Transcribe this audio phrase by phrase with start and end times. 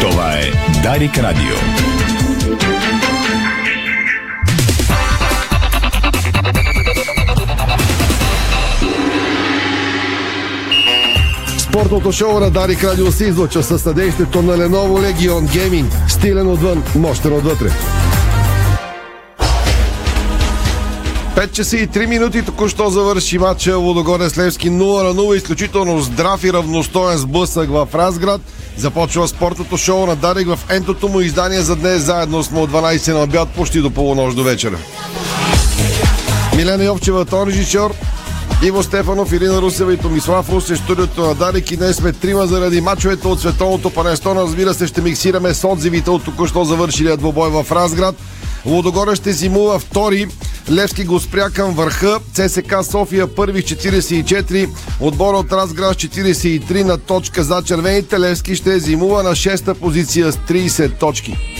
[0.00, 0.50] Това е
[0.82, 1.56] Дарик Радио.
[11.58, 16.08] Спортното шоу на Дарик Радио се излуча със съдействието на Lenovo Legion Gaming.
[16.08, 17.70] Стилен отвън, мощен отвътре.
[21.36, 25.36] 5 часа и 3 минути току-що завърши матча Лодогорец Левски 0 на 0.
[25.36, 28.40] Изключително здрав и равностоен сблъсък в Разград.
[28.76, 32.02] Започва спортното шоу на Дарик в ентото му издание за днес.
[32.02, 34.78] Заедно сме от 12 на обяд почти до полунощ до вечера.
[36.56, 37.94] Милена Йовчева, тон режисьор,
[38.62, 42.46] Иво Стефанов, Ирина Русева и Томислав Рус е студиото на Дарик и днес сме трима
[42.46, 44.34] заради мачовете от световното панесто.
[44.34, 48.14] Разбира се, ще миксираме с отзивите от току-що завършилия двобой в Разград.
[48.66, 50.28] Лодогоре ще зимува втори.
[50.70, 52.18] Левски го спря към върха.
[52.32, 54.68] ЦСК София първи с 44.
[55.00, 58.20] Отбора от Разград с 43 на точка за червените.
[58.20, 61.59] Левски ще зимува на 6-та позиция с 30 точки.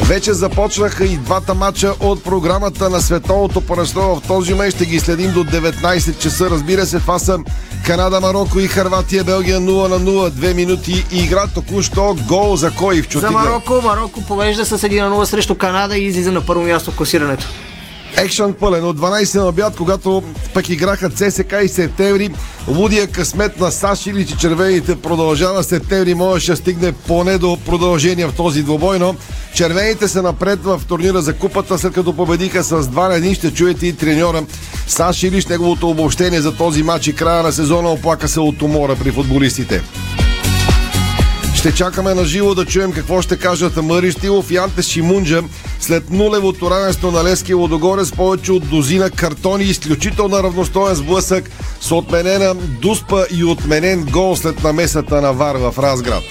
[0.00, 4.20] Вече започнаха и двата мача от програмата на Световното първенство.
[4.24, 6.50] В този момент ще ги следим до 19 часа.
[6.50, 7.38] Разбира се, това са
[7.86, 12.70] Канада, Марокко и Харватия, Белгия 0 на 0, 2 минути и игра току-що гол за
[12.70, 16.40] кой в За Марокко, Марокко повежда с 1 на 0 срещу Канада и излиза на
[16.40, 17.46] първо място в класирането.
[18.16, 20.22] Екшън пълен от 12 на обяд, когато
[20.54, 22.30] пък играха ЦСК и Септември.
[22.68, 25.64] Лудия късмет на САЩ или че червените продължава.
[25.64, 29.14] Септември можеше да стигне поне до продължение в този двобой, но
[29.54, 33.34] червените са напред в турнира за купата, след като победиха с 2 на 1.
[33.34, 34.42] Ще чуете и треньора
[34.86, 38.96] САЩ Илиш, неговото обобщение за този матч и края на сезона оплака се от умора
[38.96, 39.82] при футболистите.
[41.62, 45.42] Ще чакаме на живо да чуем какво ще кажат Мари Стилов и Анте Шимунджа
[45.80, 52.54] след нулевото равенство на Лески Лодогорец повече от дозина картони, изключително равностоен сблъсък с отменена
[52.54, 56.22] дуспа и отменен гол след намесата на Вар в Разград.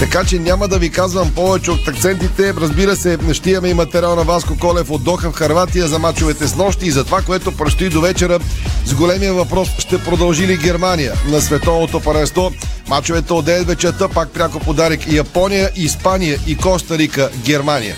[0.00, 2.54] Така че няма да ви казвам повече от акцентите.
[2.54, 6.48] Разбира се, ще имаме и материал на Васко Колев от Доха в Харватия за мачовете
[6.48, 8.38] с нощи и за това, което предстои до вечера
[8.84, 12.52] с големия въпрос ще продължи ли Германия на световното паренство.
[12.88, 17.96] Мачовете от 9 вечерта, пак пряко подарик Япония, Испания и Коста Рика, Германия.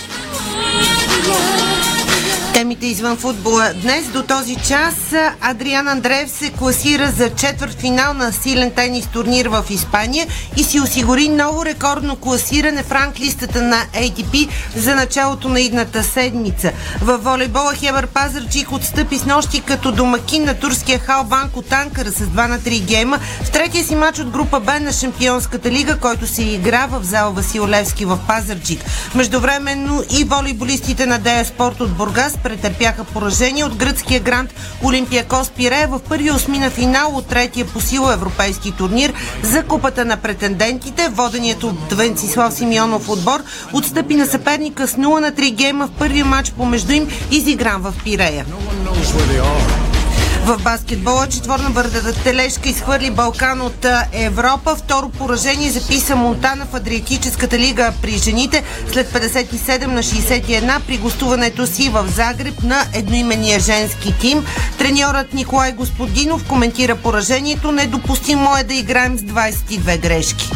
[2.82, 3.72] Темите извън футбола.
[3.82, 4.94] Днес до този час
[5.40, 10.26] Адриан Андреев се класира за четвърт финал на силен тенис турнир в Испания
[10.56, 16.72] и си осигури ново рекордно класиране в ранглистата на ATP за началото на идната седмица.
[17.02, 22.24] В волейбола Хебър Пазарчик отстъпи с нощи като домакин на турския Халбанк от Анкара с
[22.24, 26.26] 2 на 3 гейма в третия си матч от група Б на Шампионската лига, който
[26.26, 28.84] се игра в зала Васил Левски в Пазарчик.
[29.14, 32.71] Междувременно и волейболистите на Дея Спорт от Бургас претърпяха
[33.14, 38.72] поражение от гръцкия грант Олимпиакос Пирея в първи осмина финал от третия по сила европейски
[38.72, 39.12] турнир
[39.42, 41.08] за купата на претендентите.
[41.08, 43.40] Водението от Венцислав Симеонов отбор
[43.72, 47.94] отстъпи на съперника с 0 на 3 гейма в първия матч помежду им, изигран в
[48.04, 48.46] Пирея.
[50.44, 54.76] В баскетбола четворна бърдата тележка изхвърли Балкан от Европа.
[54.76, 61.66] Второ поражение записа Монтана в Адриатическата лига при жените след 57 на 61 при гостуването
[61.66, 64.44] си в Загреб на едноимения женски тим.
[64.78, 67.72] Треньорът Николай Господинов коментира поражението.
[67.72, 70.50] Недопустимо е да играем с 22 грешки.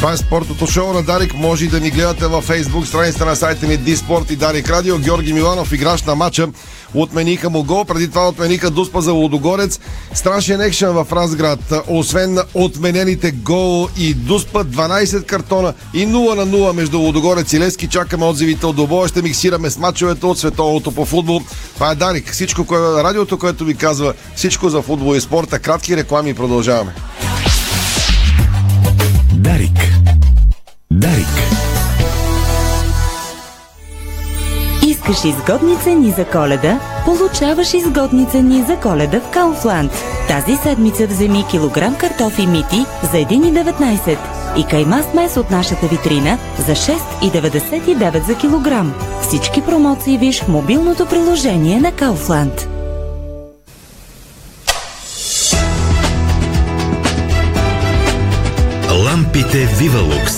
[0.00, 1.34] Това е спортното шоу на Дарик.
[1.34, 4.98] Може и да ни гледате във Facebook, страницата на сайта ни Диспорт и Дарик Радио.
[4.98, 6.48] Георги Миланов, играч на матча,
[6.94, 7.84] отмениха му гол.
[7.84, 9.80] Преди това отмениха Дуспа за Лодогорец.
[10.14, 11.72] Страшен екшен в Разград.
[11.88, 17.88] Освен отменените гол и Дуспа, 12 картона и 0 на 0 между Лодогорец и Лески.
[17.88, 19.08] Чакаме отзивите от добоя.
[19.08, 21.40] Ще миксираме с мачовете от световното по футбол.
[21.74, 22.32] Това е Дарик.
[22.32, 25.58] Всичко, кое, радиото, което ви казва всичко за футбол и спорта.
[25.58, 26.94] Кратки реклами продължаваме.
[35.10, 36.80] Искаш изгодни цени за коледа?
[37.04, 39.92] Получаваш изгодни цени за коледа в Кауфланд.
[40.28, 44.18] Тази седмица вземи килограм картофи мити за 1,19
[44.56, 48.94] и кайма смес от нашата витрина за 6,99 за килограм.
[49.22, 52.68] Всички промоции виж в мобилното приложение на Кауфланд.
[59.04, 60.34] Лампите Вивалукс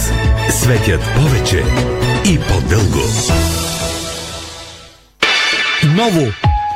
[0.50, 1.64] светят повече
[2.24, 3.41] и по-дълго.
[5.96, 6.26] Ново!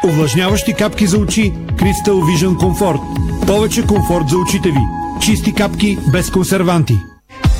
[0.05, 3.01] Увлажняващи капки за очи Crystal Vision Comfort.
[3.47, 4.81] Повече комфорт за очите ви.
[5.21, 6.95] Чисти капки без консерванти.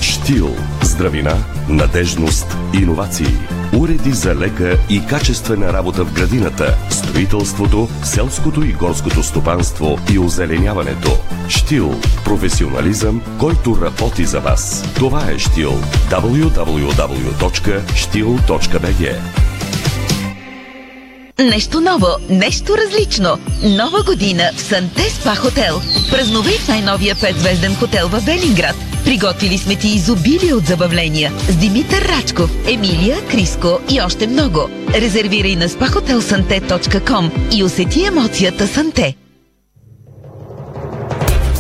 [0.01, 0.51] Штил.
[0.83, 1.35] Здравина,
[1.69, 3.37] надежност, иновации.
[3.79, 11.19] Уреди за лека и качествена работа в градината, строителството, селското и горското стопанство и озеленяването.
[11.49, 12.01] Штил.
[12.25, 14.85] Професионализъм, който работи за вас.
[14.95, 15.73] Това е Штил.
[16.11, 16.87] www.stil.bg
[21.39, 23.39] Нещо ново, нещо различно.
[23.63, 25.81] Нова година в Санте Спа Хотел.
[26.11, 28.77] Празнувай в най-новия 5-звезден хотел в Велинград.
[29.05, 34.69] Приготвили сме ти изобилие от забавления с Димитър Рачков, Емилия, Криско и още много.
[34.95, 39.15] Резервирай на spahotelsante.com и усети емоцията Санте.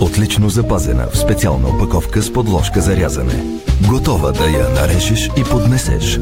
[0.00, 3.44] Отлично запазена в специална опаковка с подложка за рязане.
[3.88, 6.20] Готова да я нарежеш и поднесеш.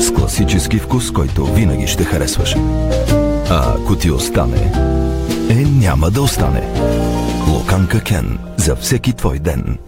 [0.00, 2.56] С класически вкус, който винаги ще харесваш.
[3.50, 4.72] А ако ти остане,
[5.50, 6.62] е няма да остане.
[7.48, 8.38] Луканка Кен.
[8.56, 9.78] За всеки твой ден.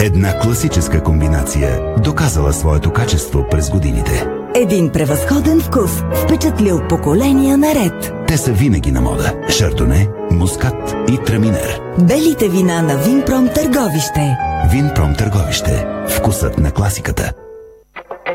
[0.00, 4.26] Една класическа комбинация, доказала своето качество през годините.
[4.54, 5.90] Един превъзходен вкус,
[6.24, 8.12] впечатлил поколения наред.
[8.28, 9.32] Те са винаги на мода.
[9.48, 11.80] Шардоне, мускат и траминер.
[11.98, 14.36] Белите вина на Винпром Търговище.
[14.72, 15.86] Винпром Търговище.
[16.08, 17.32] Вкусът на класиката.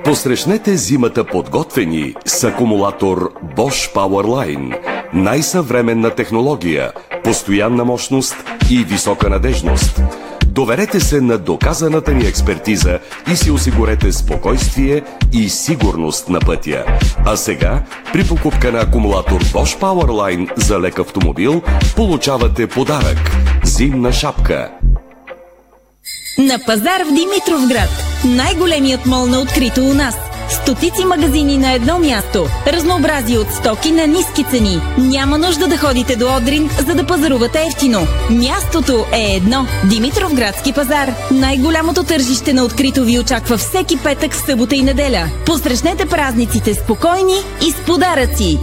[0.03, 4.77] Посрещнете зимата подготвени с акумулатор Bosch Powerline.
[5.13, 6.92] Най-съвременна технология,
[7.24, 8.36] постоянна мощност
[8.71, 10.01] и висока надежност.
[10.47, 12.99] Доверете се на доказаната ни експертиза
[13.31, 15.01] и си осигурете спокойствие
[15.33, 16.85] и сигурност на пътя.
[17.25, 17.83] А сега,
[18.13, 21.61] при покупка на акумулатор Bosch Powerline за лек автомобил,
[21.95, 23.31] получавате подарък–
[23.63, 24.71] зимна шапка.
[26.38, 27.89] На пазар в Димитровград.
[28.25, 30.30] Най-големият мол на открито у нас.
[30.51, 32.48] Стотици магазини на едно място.
[32.68, 34.81] Разнообразие от стоки на ниски цени.
[34.98, 38.07] Няма нужда да ходите до Одрин, за да пазарувате ефтино.
[38.30, 39.65] Мястото е едно.
[39.89, 41.13] Димитровградски пазар.
[41.31, 45.30] Най-голямото тържище на открито ви очаква всеки петък, събота и неделя.
[45.45, 47.38] Посрещнете празниците спокойни
[47.68, 48.59] и с подаръци.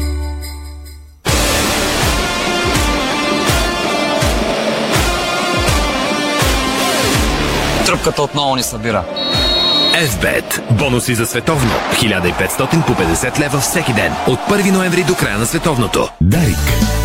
[7.87, 9.05] Тръпката отново ни събира.
[9.99, 10.73] FBET.
[10.73, 11.71] Бонуси за световно.
[11.93, 14.13] 1500 по 50 лева всеки ден.
[14.27, 16.09] От 1 ноември до края на световното.
[16.21, 16.98] Дарик.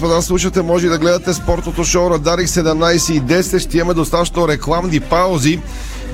[0.00, 3.58] Господа, слушате, може да гледате спортното шоу на Дарик 17 и 10.
[3.58, 5.60] Ще имаме достатъчно рекламни паузи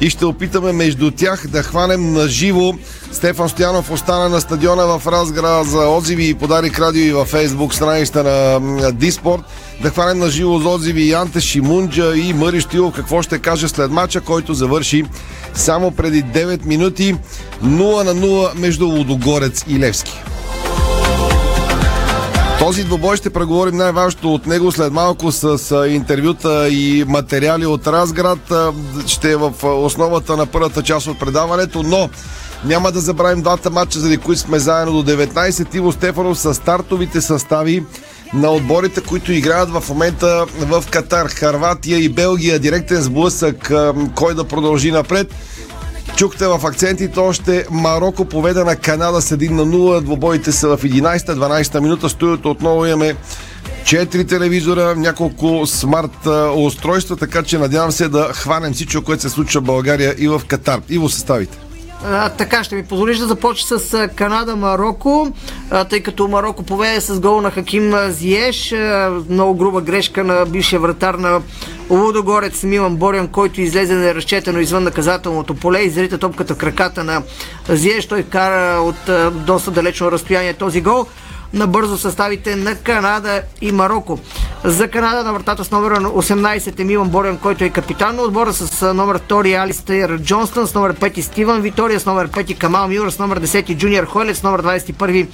[0.01, 2.75] и ще опитаме между тях да хванем на живо.
[3.13, 7.75] Стефан Стоянов остана на стадиона в Разград за отзиви и подарик радио и във фейсбук
[7.75, 8.23] страницата
[8.61, 9.43] на Диспорт.
[9.83, 13.69] Да хванем на живо за отзиви и Анте Шимунджа и Мъри Штилов какво ще каже
[13.69, 15.05] след матча, който завърши
[15.55, 17.17] само преди 9 минути
[17.65, 20.34] 0 на 0 между Лудогорец и Левски.
[22.59, 28.53] Този двобой ще преговорим най-важното от него след малко с, интервюта и материали от Разград.
[29.07, 32.11] Ще е в основата на първата част от предаването, но
[32.65, 35.75] няма да забравим двата матча, заради които сме заедно до 19.
[35.75, 37.85] Иво Стефанов с стартовите състави
[38.35, 42.59] на отборите, които играят в момента в Катар, Харватия и Белгия.
[42.59, 43.73] Директен сблъсък,
[44.15, 45.35] кой да продължи напред.
[46.17, 50.01] Чухте в акцентите още Марокко поведе на Канада с 1 на 0.
[50.01, 52.09] Двобоите са в 11-12 минута.
[52.09, 53.17] Студиото отново имаме
[53.85, 59.61] 4 телевизора, няколко смарт устройства, така че надявам се да хванем всичко, което се случва
[59.61, 60.81] в България и в Катар.
[60.89, 61.59] Иво съставите.
[62.07, 65.33] А, така, ще ми позволиш да започна с а, Канада-Марокко,
[65.71, 68.73] а, тъй като Марокко поведе с гол на Хаким Зиеш.
[68.73, 71.41] А, много груба грешка на бившия вратар на
[71.91, 77.23] Лудогорец Милан Борян, който излезе неразчетено извън наказателното поле, изрита топката в краката на
[77.69, 78.07] Зиеш.
[78.07, 81.07] Той кара от а, доста далечно разстояние този гол
[81.55, 84.19] набързо съставите на Канада и Марокко.
[84.65, 88.53] За Канада на вратата с номер 18 е Милан Борен, който е капитан на отбора
[88.53, 93.11] с номер 2 Алистер Джонстън, с номер 5 Стивън Витория, с номер 5 Камал Мюр,
[93.11, 95.27] с номер 10 Джуниор Хойлет, с номер 21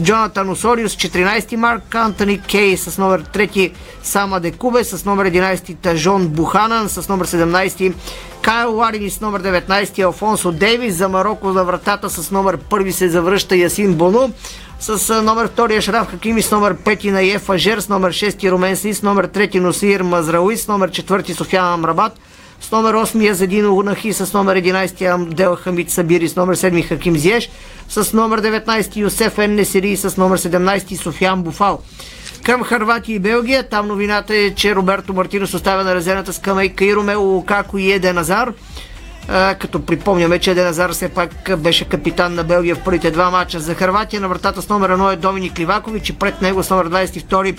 [0.00, 6.28] Джонатан Осориус, 14 Марк Антони Кей, с номер 3 Сама Декубе, с номер 11 Тажон
[6.28, 7.92] Буханан, с номер 17
[8.42, 10.94] Кайл Ларини с номер 19 Алфонсо Дейвис.
[10.94, 14.32] За Марокко за вратата с номер 1 се завръща Ясин Боно.
[14.82, 18.76] С номер 2 Шраф Хакими, с номер 5 на Еф Ажер, с номер 6 Румен
[18.76, 22.16] Си, с номер 3 Носир Мазрауи, с номер 4 Софиян Амрабат,
[22.60, 27.16] с номер 8 Язедин Унахи, с номер 11 Амдел Хамид Сабири, с номер 7 Хаким
[27.16, 27.48] Зиеш,
[27.88, 31.80] с номер 19 Юсеф Ен Несери, с номер 17 Софиян Буфал.
[32.42, 36.94] Към Харватия и Белгия, там новината е, че Роберто Мартинос оставя на резервната скамейка и
[36.94, 38.52] Ромело Лукако и Еден Азар.
[39.28, 43.60] Като припомняме, че Еден Азар все пак беше капитан на Белгия в първите два мача.
[43.60, 46.88] За Харватия на вратата с номер 1 е Доминик Ливакович и пред него с номер
[46.90, 47.58] 22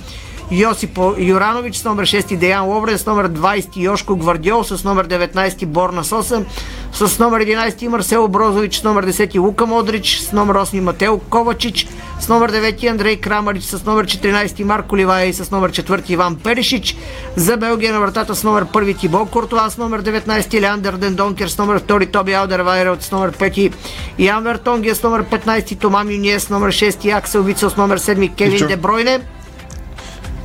[0.49, 5.65] Йосип Юранович, с номер 6 Деян Ловрен, с номер 20 Йошко Гвардиол, с номер 19
[5.65, 6.45] Борна Соса,
[6.93, 11.87] с номер 11 Марсело Брозович, с номер 10 Лука Модрич, с номер 8 Матео Ковачич,
[12.19, 16.35] с номер 9 Андрей Крамарич, с номер 14 Марко Ливая и с номер 4 Иван
[16.35, 16.95] Перишич.
[17.35, 21.57] За Белгия на вратата с номер 1 Тибо Куртуа, с номер 19 Леандър Дендонкер, с
[21.57, 23.71] номер 2 Тоби Алдервайрел, с номер 5
[24.17, 28.27] Ян Вертонгия, с номер 15 Тома Мюние, с номер 6 Аксел Вицел, с номер 7
[28.27, 28.67] Кевин.
[28.67, 29.21] Дебройне.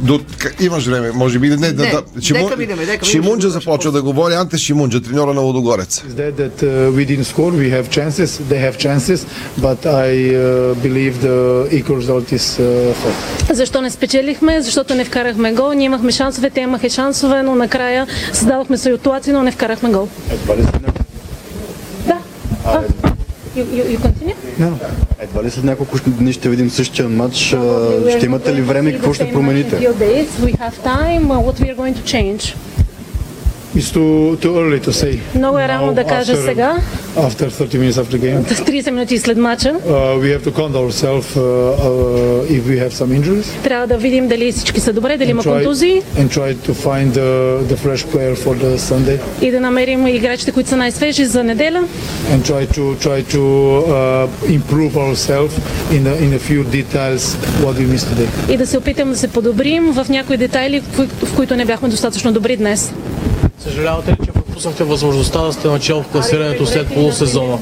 [0.01, 0.21] До,
[0.61, 1.49] имаш време, може би.
[1.49, 2.03] Не, не, да, да.
[2.15, 4.35] видиме, нека видиме, Шимунджа ще започва да говори.
[4.35, 6.03] Анте Шимунджа, треньора на Лодогорец.
[6.09, 7.53] Is that that uh, we didn't score?
[7.53, 8.31] We have chances.
[8.51, 9.27] They have chances,
[9.61, 13.55] but I uh, believe the equal result is uh, fair.
[13.55, 14.63] Защо не спечелихме?
[14.63, 15.73] Защото не вкарахме гол.
[15.73, 20.09] Ние имахме шансове, те имаха шансове, но накрая създадохме ситуации, но не вкарахме гол.
[22.07, 22.19] Да.
[22.65, 22.83] А,
[23.59, 24.37] you, you, you continue?
[24.59, 24.73] No.
[25.21, 27.37] Едва ли след няколко дни ще видим същия матч?
[28.17, 28.93] Ще имате ли време?
[28.93, 29.77] Какво ще промените?
[29.77, 31.27] Few days, we have time.
[31.27, 32.55] What we are going to change?
[33.79, 35.19] It's too, too early to say.
[35.35, 36.77] Много е рано Now, да кажа after- сега.
[37.17, 38.43] After 30 minutes after game.
[38.43, 39.69] 30 минути след матча.
[39.69, 43.97] Uh, we have to count ourselves uh, uh, if we have some injuries Трябва да
[43.97, 48.05] видим дали всички са добре, дали има контузии and try to find the, the fresh
[48.15, 51.85] player for the Sunday и да намерим играчите, които са най-свежи за неделя
[52.33, 55.53] and try to try to uh, improve ourselves
[55.93, 57.23] in a, in a few details
[57.63, 58.53] what we missed today.
[58.55, 60.83] и да се опитам да се подобрим в някои детайли,
[61.23, 62.93] в които не бяхме достатъчно добри днес.
[63.59, 67.59] Съжалявате ли, че пропуснахте възможността да сте начало в класирането след полусезона?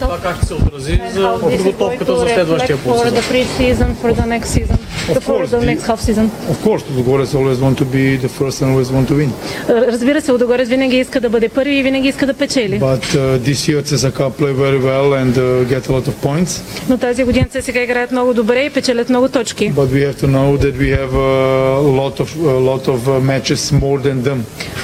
[0.00, 3.14] Това как ще се отрази за подготовката за следващия полусезон?
[5.08, 9.06] Of course, the- Of course, Ludogorets always want to be the first and always want
[9.08, 9.30] to win.
[9.68, 12.80] Разбира се, Лудогорец винаги иска да бъде първи и винаги иска да печели.
[12.80, 16.60] But uh, this year CSKA play very well and uh, get a lot of points.
[16.88, 19.72] Но тази година сега играят много добре и печелят много точки.
[19.72, 23.20] But we have to know that we have a lot of a lot of uh,
[23.20, 24.38] matches more than them.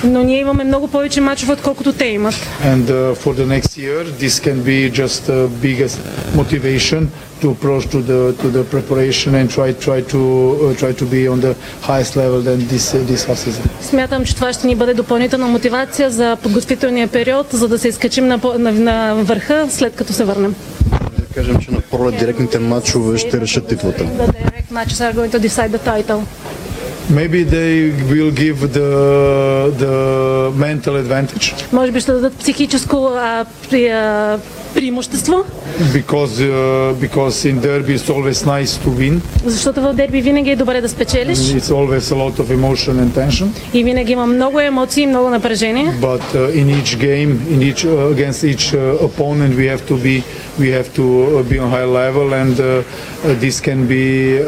[0.05, 2.35] Но ние имаме много повече мачове, отколкото те имат.
[2.65, 5.99] And uh, for the next year, this can be just the biggest
[6.37, 7.09] motivation
[7.43, 11.23] to approach to the to the preparation and try try to uh, try to be
[11.33, 11.55] on the
[11.91, 13.63] highest level than this uh, this half season.
[13.81, 18.27] Смятам, че това ще ни бъде допълнителна мотивация за подготвителния период, за да се изкачим
[18.27, 20.55] на, на, на върха след като се върнем.
[21.19, 24.05] Да кажем, че на пролет директните матчове ще решат титлата.
[24.05, 26.23] The direct matches are going to decide the title.
[27.11, 28.91] Maybe they will give the
[29.85, 29.97] the
[30.57, 34.39] mental advantage Може би ще дадат психическо а, при, а,
[34.83, 35.45] преимущество,
[35.95, 39.21] because uh, because in derby it's always nice to win.
[39.47, 43.11] защото в дерби винаги е добре да спечелиш It's always a lot of emotion and
[43.27, 43.47] tension.
[43.75, 45.95] и винаги има много емоции и много напрежение.
[46.01, 49.97] But uh, in each game, in each uh, against each uh, opponent, we have to
[50.07, 50.23] be
[50.63, 54.07] we have to uh, be on high level, and uh, uh, this can be
[54.39, 54.45] uh,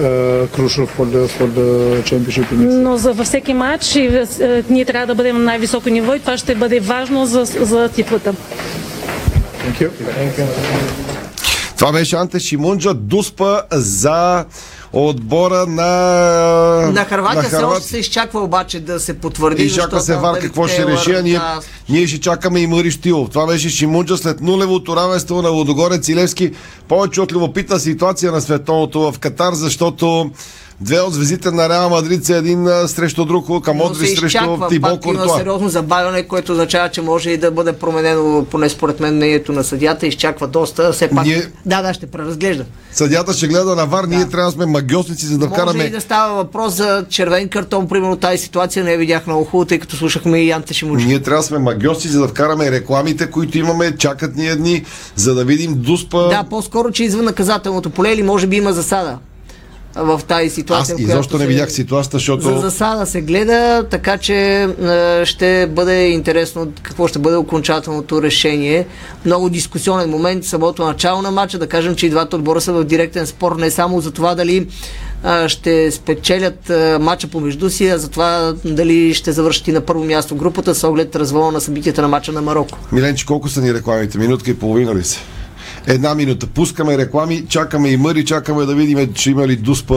[0.56, 1.68] crucial for the for the
[2.10, 2.46] championship.
[2.52, 4.26] Но за във всеки матч е,
[4.70, 8.34] ние трябва да бъдем на най-високо ниво и това ще бъде важно за, за титлата.
[9.64, 9.90] Thank you.
[9.90, 10.46] Thank you.
[11.78, 14.44] Това беше Анте Шимунджа, дуспа за
[14.92, 15.82] отбора на...
[16.92, 19.62] На Харватия все още се изчаква обаче да се потвърди.
[19.62, 21.40] И чака се Вар какво ще реши, а ние,
[21.88, 23.30] ние ще чакаме и Мари Штилов.
[23.30, 26.52] Това беше Шимунджа след нулевото равенство на Лодогорец и Левски.
[26.88, 30.30] Повече от любопитна ситуация на световното в Катар, защото
[30.84, 34.38] две от звездите на Реал Мадрид са един срещу друг, Лука се Модрич срещу
[34.68, 35.38] Тибо пак има Куртуа.
[35.38, 39.64] сериозно забавяне, което означава, че може и да бъде променено, поне според мен, мнението на
[39.64, 40.06] съдята.
[40.06, 40.92] Изчаква доста.
[40.92, 42.64] Все пак, Ние- да, да, ще преразглежда.
[42.92, 45.90] Съдята ще гледа на Вар, ние трябва да сме магиосници, за да Може вкараме и
[45.90, 49.78] да става въпрос за червен картон, примерно тази ситуация не я видях много хубаво, тъй
[49.78, 51.06] като слушахме и Анте Шимуджи.
[51.06, 54.84] Ние трябва да сме магиости, за да вкараме рекламите, които имаме, чакат ни дни,
[55.16, 56.28] за да видим дуспа.
[56.28, 59.18] Да, по-скоро, че извън наказателното поле или може би има засада.
[59.96, 60.94] В тази ситуация.
[60.94, 62.42] Аз изобщо не видях ситуацията, защото...
[62.42, 68.86] За засада се гледа, така че е, ще бъде интересно какво ще бъде окончателното решение.
[69.24, 72.84] Много дискусионен момент, самото начало на матча, да кажем, че и двата отбора са в
[72.84, 74.66] директен спор, не само за това дали
[75.26, 79.80] е, ще спечелят е, матча помежду си, а за това дали ще завършат и на
[79.80, 82.78] първо място групата с оглед развола на събитията на матча на Марокко.
[82.92, 84.18] Миленче, колко са ни рекламите?
[84.18, 85.18] Минутка и половина ли са?
[85.86, 86.46] Една минута.
[86.46, 89.96] Пускаме реклами, чакаме и мъри, чакаме да видим, че има ли дуспа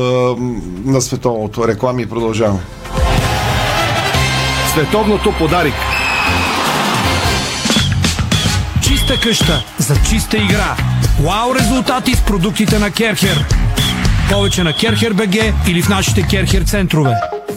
[0.86, 1.68] на световното.
[1.68, 2.60] Реклами и продължаваме.
[4.72, 5.74] Световното подарик.
[8.82, 10.76] Чиста къща за чиста игра.
[11.22, 13.46] Вау резултати с продуктите на Керхер.
[14.32, 15.36] Повече на Керхер БГ
[15.68, 17.14] или в нашите Керхер центрове.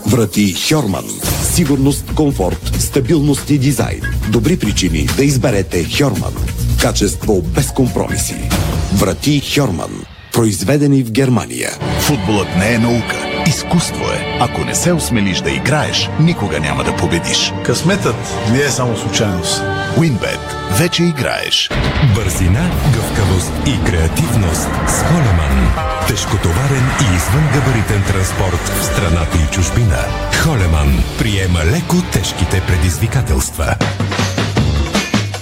[0.06, 1.04] Врати Хьорман.
[1.42, 4.00] Сигурност, комфорт, стабилност и дизайн.
[4.28, 6.32] Добри причини да изберете Хьорман.
[6.80, 8.50] Качество без компромиси.
[8.94, 10.04] Врати Хьорман.
[10.32, 11.70] Произведени в Германия.
[12.00, 13.16] Футболът не е наука.
[13.46, 14.38] Изкуство е.
[14.40, 17.52] Ако не се осмелиш да играеш, никога няма да победиш.
[17.64, 18.16] Късметът
[18.52, 19.62] не е само случайност.
[19.98, 20.56] Уинбет.
[20.78, 21.70] Вече играеш.
[22.14, 25.72] Бързина, гъвкавост и креативност с Холеман.
[26.08, 29.98] Тежкотоварен и извънгабаритен транспорт в страната и чужбина.
[30.42, 33.76] Холеман приема леко тежките предизвикателства.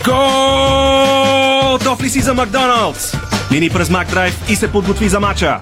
[0.05, 3.12] Готов ли си за Макдоналдс?
[3.50, 5.61] Мини през Макдрайв и се подготви за мача.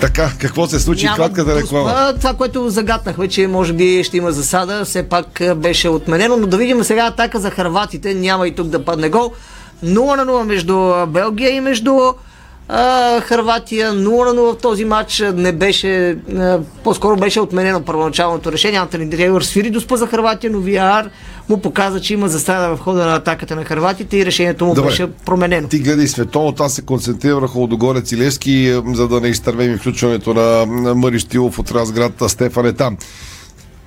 [0.00, 1.04] Така, какво се случи?
[1.04, 2.14] Няма Кратката реклама.
[2.16, 6.46] Това, което загатнахме, че може би ще има засада, все пак а, беше отменено, но
[6.46, 8.14] да видим сега атака за харватите.
[8.14, 9.32] Няма и тук да падне гол.
[9.84, 11.98] 0 на 0 между Белгия и между
[12.68, 13.92] а, Харватия.
[13.92, 18.78] 0 на 0 в този матч не беше, а, по-скоро беше отменено първоначалното решение.
[18.78, 21.08] Антони Дрейвър свири доспа за Харватия, но VR
[21.48, 24.88] му показа, че има засада в хода на атаката на Харватите и решението му Добре.
[24.88, 25.68] беше променено.
[25.68, 29.74] Ти гледай световното, аз се концентрирам върху Лодогорец и Левски, е, за да не изтървем
[29.74, 32.96] и включването на на Мъри Штилов от Разград Стефан е там.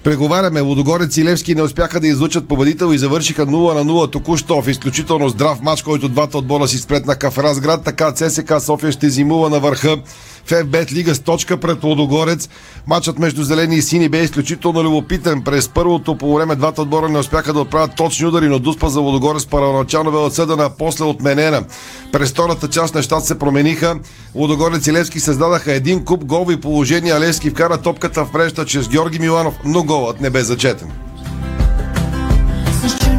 [0.04, 4.62] Преговаряме, Лодогорец и Левски не успяха да излучат победител и завършиха 0 на 0 току-що
[4.62, 7.84] в изключително здрав матч, който двата отбора си спретнаха в Разград.
[7.84, 9.98] Така ЦСК София ще зимува на върха
[10.46, 12.50] в FBET Лига с точка пред Лодогорец.
[12.88, 15.42] Матчът между зелени и сини бе изключително любопитен.
[15.42, 19.00] През първото по време двата отбора не успяха да отправят точни удари, но Дуспа за
[19.00, 21.64] Лодогорец първоначално бе отсъдена, после отменена.
[22.12, 23.96] През втората част нещата се промениха.
[24.36, 28.90] Лодогорец и Левски създадаха един куп голови положения, а Левски вкара топката в мрежата чрез
[28.90, 30.92] Георги Миланов, но голът не бе зачетен.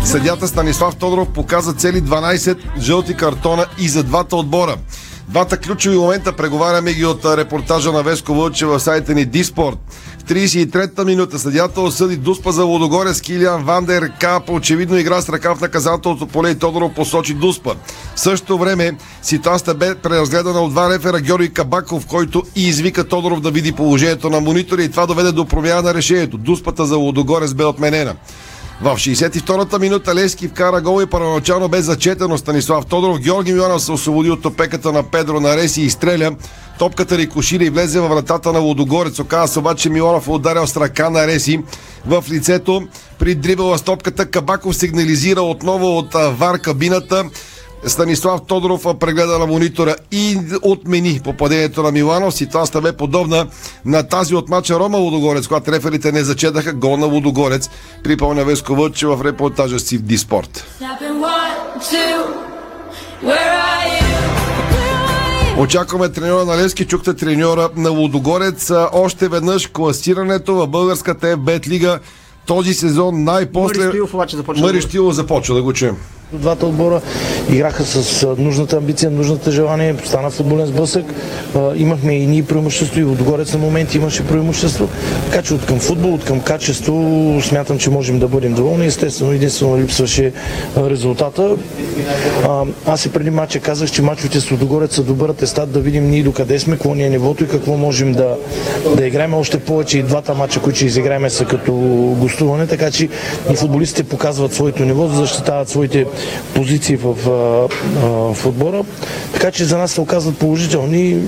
[0.05, 4.76] Съдята Станислав Тодоров показа цели 12 жълти картона и за двата отбора.
[5.33, 9.79] Двата ключови момента преговаряме ги от репортажа на Веско Вълче в сайта ни Диспорт.
[10.18, 14.51] В 33-та минута съдята осъди Дуспа за Лодогорец Килиан Вандер Кап.
[14.51, 17.75] Очевидно игра с ръка в наказателното поле и Тодоров посочи Дуспа.
[18.14, 18.92] В същото време
[19.23, 24.31] ситуацията бе преразгледана от два рефера Георги Кабаков, който и извика Тодоров да види положението
[24.31, 26.38] на монитора и това доведе до промяна на решението.
[26.38, 28.14] Дуспата за Лодогорец бе отменена.
[28.83, 33.21] В 62-та минута Лески вкара гол и първоначално бе зачетено Станислав Тодоров.
[33.21, 36.31] Георги Миланов се освободи от опеката на Педро Нареси и изстреля.
[36.79, 39.18] Топката рикошира и влезе във вратата на Лодогорец.
[39.18, 41.61] Оказа се обаче Миланов е ударил с ръка на Реси
[42.07, 42.83] в лицето.
[43.18, 47.25] При дрибала с топката Кабаков сигнализира отново от вар кабината.
[47.87, 52.35] Станислав Тодоров прегледа на монитора и отмени попадението на Миланов.
[52.35, 53.47] Ситуацията бе подобна
[53.85, 57.71] на тази от мача Рома Лудогорец, когато реферите не зачедаха гол на Лудогорец.
[58.05, 60.64] Припомня Веско Вълче в репортажа си в Диспорт.
[65.59, 68.73] Очакваме треньора на Левски, чухте треньора на Лудогорец.
[68.92, 71.99] Още веднъж класирането в българската FBET лига
[72.47, 73.87] този сезон най-после...
[73.87, 75.97] Мъри обаче започва започва да го чуем.
[76.33, 77.01] Двата отбора
[77.51, 81.05] играха с нужната амбиция, нужната желание, стана футболен сблъсък.
[81.77, 84.88] Имахме и ние преимущество, и Лудогорец на моменти имаше преимущество.
[85.31, 88.87] Така че от към футбол, от към качество смятам, че можем да бъдем доволни.
[88.87, 90.33] Естествено, единствено липсваше
[90.77, 91.57] резултата.
[92.87, 96.23] Аз и преди матча казах, че мачовете с Лудогорец са добър атестат да видим ние
[96.23, 98.37] докъде сме, какво ни е нивото и какво можем да,
[98.97, 99.35] да играем.
[99.35, 101.73] Още повече и двата мача, които ще изиграем са като
[102.18, 103.09] гостуване, така че
[103.53, 106.07] и футболистите показват своето ниво, защитават своите
[106.54, 107.14] позиции в
[108.35, 108.85] в отбора.
[109.32, 111.22] Така че за нас се оказват положителни.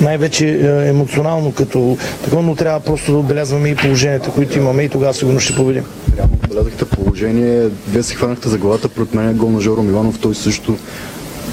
[0.00, 0.48] Най-вече
[0.88, 5.40] емоционално като такова, но трябва просто да отбелязваме и положенията, които имаме и тогава сигурно
[5.40, 5.84] ще победим.
[6.16, 10.34] Реално отбелязахте положение, вие се хванахте за главата пред мен гол на Жоро Миланов, той
[10.34, 10.76] също.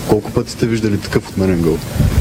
[0.09, 1.77] Колко пъти сте виждали такъв отменен гол?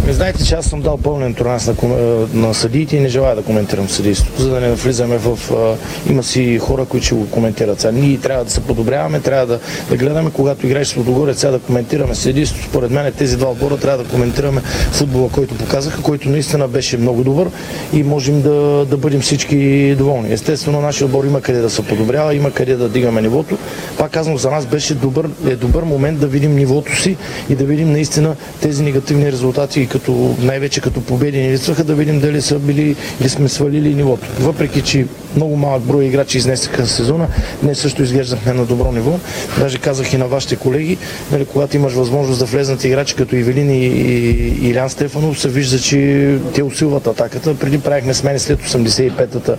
[0.07, 3.37] Не знаете, че аз съм дал пълен интонанс на, ком- на съдиите и не желая
[3.37, 5.39] да коментирам съдийството, за да не влизаме в...
[5.53, 5.77] а,
[6.11, 7.81] Има си хора, които ще го коментират.
[7.81, 9.59] Сега ние трябва да се подобряваме, трябва да,
[9.91, 12.65] да гледаме, когато играеш с Лудогорец, сега да коментираме съдийството.
[12.69, 14.61] Според мен тези два отбора трябва да коментираме
[14.93, 17.49] футбола, който показаха, който наистина беше много добър
[17.93, 20.33] и можем да, да бъдем всички доволни.
[20.33, 23.59] Естествено, нашия отбор има къде да се подобрява, има къде да дигаме нивото.
[23.99, 27.17] Пак казвам, за нас беше добър, е добър момент да видим нивото си
[27.51, 32.21] и да видим наистина тези негативни резултати, като, най-вече като победи ни липсваха, да видим
[32.21, 34.27] дали са били или сме свалили нивото.
[34.41, 37.29] Въпреки, че много малък брой играчи изнесаха сезона,
[37.63, 39.19] ние също изглеждахме на добро ниво.
[39.59, 40.99] Даже казах и на вашите колеги,
[41.33, 45.79] нали, когато имаш възможност да влезнат играчи като Ивелин и, и, Илян Стефанов, се вижда,
[45.79, 47.55] че те усилват атаката.
[47.55, 49.57] Преди правихме смени след 85-та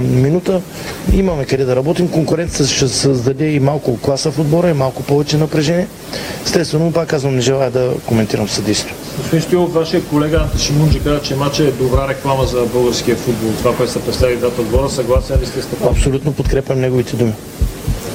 [0.00, 0.60] минута.
[1.12, 2.08] Имаме къде да работим.
[2.08, 5.86] Конкуренцията ще създаде и малко класа в отбора, и малко повече напрежение.
[6.44, 9.01] Естествено, пак казвам, не желая да коментирам съдейство.
[9.18, 13.50] Господин Стоилов, вашия колега Шимунджи каза, че матчът е добра реклама за българския футбол.
[13.58, 15.68] Това, което са представили двата отбора, съгласен ли сте с?
[15.84, 17.32] Абсолютно подкрепям неговите думи.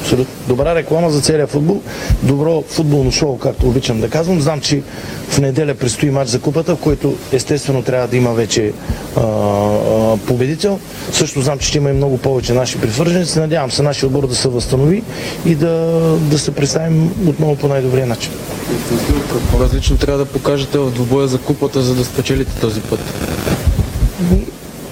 [0.07, 0.33] Абсолютно.
[0.47, 1.81] Добра реклама за целия футбол,
[2.23, 4.41] добро футболно шоу, както обичам да казвам.
[4.41, 4.81] Знам, че
[5.29, 8.71] в неделя предстои матч за купата, в който естествено трябва да има вече
[9.17, 10.79] а, а, победител.
[11.11, 13.39] Също знам, че ще има и много повече наши привърженици.
[13.39, 15.03] Надявам се нашия отбор да се възстанови
[15.45, 18.31] и да, да се представим отново по най-добрия начин.
[19.59, 22.99] Различно трябва да покажете в двубоя за купата, за да спечелите този път?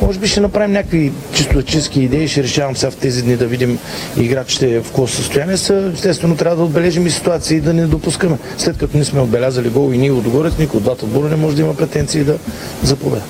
[0.06, 3.48] Може би ще направим някакви чисто чистки идеи, ще решавам сега в тези дни да
[3.48, 3.80] видим
[4.18, 5.92] играчите в какво състояние са.
[5.94, 8.38] Естествено трябва да отбележим и ситуации и да не допускаме.
[8.58, 11.56] След като не сме отбелязали гол и ние отгоре, никой от двата отбора не може
[11.56, 12.38] да има претенции да
[12.84, 13.24] за победа.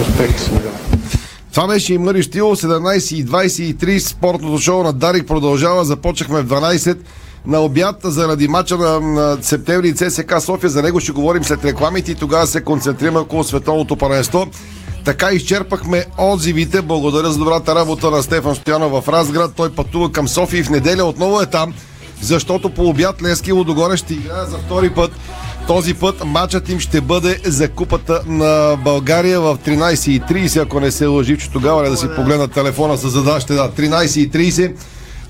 [0.00, 0.36] Успех
[1.54, 3.98] това беше и Мъри Штило, 17 и 23.
[3.98, 5.84] Спортното шоу на Дарик продължава.
[5.84, 6.98] Започнахме в 12
[7.46, 10.70] на обяд заради мача на, на септември и ЦСК София.
[10.70, 14.46] За него ще говорим след рекламите и тогава се концентрираме около световното паренство.
[15.08, 16.82] Така изчерпахме отзивите.
[16.82, 19.52] Благодаря за добрата работа на Стефан Стоянов в Разград.
[19.56, 21.74] Той пътува към София и в неделя отново е там,
[22.20, 25.10] защото по обяд Лески Лодогоре ще играе за втори път.
[25.66, 31.06] Този път матчът им ще бъде за купата на България в 13.30, ако не се
[31.06, 33.54] лъжи, че тогава не да си погледна телефона с задачите.
[33.54, 34.74] Да, 13.30.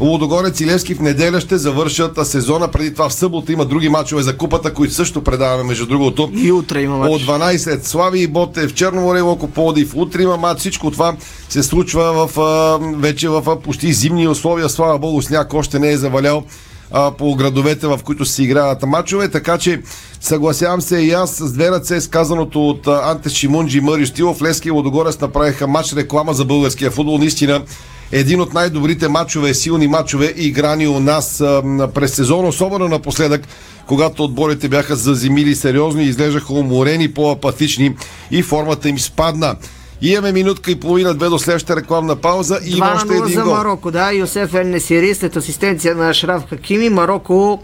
[0.01, 2.69] Лудогорец и Левски в неделя ще завършат сезона.
[2.69, 6.31] Преди това в събота има други мачове за купата, които също предаваме между другото.
[6.35, 7.11] И утре има мач.
[7.11, 9.93] От 12 Слави и Боте в Черноморе, Локо Плодив.
[9.97, 10.61] Утре има матч.
[10.61, 11.17] Всичко това
[11.49, 14.69] се случва в, а, вече в а, почти зимни условия.
[14.69, 16.45] Слава Богу, сняг още не е завалял
[16.91, 19.83] а, по градовете, в които се играят матчове, така че
[20.21, 24.43] съгласявам се и аз с две ръце с казаното от Анте Шимунджи Мъри Штилов.
[24.43, 27.19] Лески и Лодогорец направиха матч реклама за българския футбол.
[27.19, 27.63] Наистина
[28.12, 31.62] един от най-добрите матчове, силни матчове, играни у нас а,
[31.94, 33.42] през сезон, особено напоследък,
[33.87, 37.97] когато отборите бяха заземили сериозно и изглеждаха уморени, по-апатични
[38.31, 39.57] и формата им спадна.
[40.03, 43.25] Имаме минутка и половина, две до следващата рекламна пауза и има 2 още на 0
[43.25, 43.55] един за гол.
[43.55, 44.12] Марокко, да.
[44.12, 46.88] Йосеф Несири след асистенция на Шраф Хакими.
[46.88, 47.62] Марокко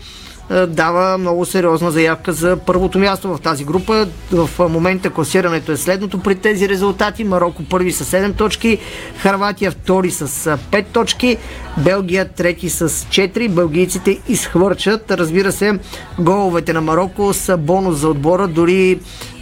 [0.68, 4.08] дава много сериозна заявка за първото място в тази група.
[4.32, 7.24] В е, момента класирането е следното при тези резултати.
[7.24, 8.78] Марокко първи с 7 точки,
[9.18, 10.28] Харватия втори с
[10.70, 11.36] 5 точки,
[11.78, 13.48] Белгия трети с 4.
[13.48, 15.10] Белгийците изхвърчат.
[15.10, 15.78] Разбира се,
[16.18, 18.48] головете на Марокко са бонус за отбора.
[18.48, 18.98] Дори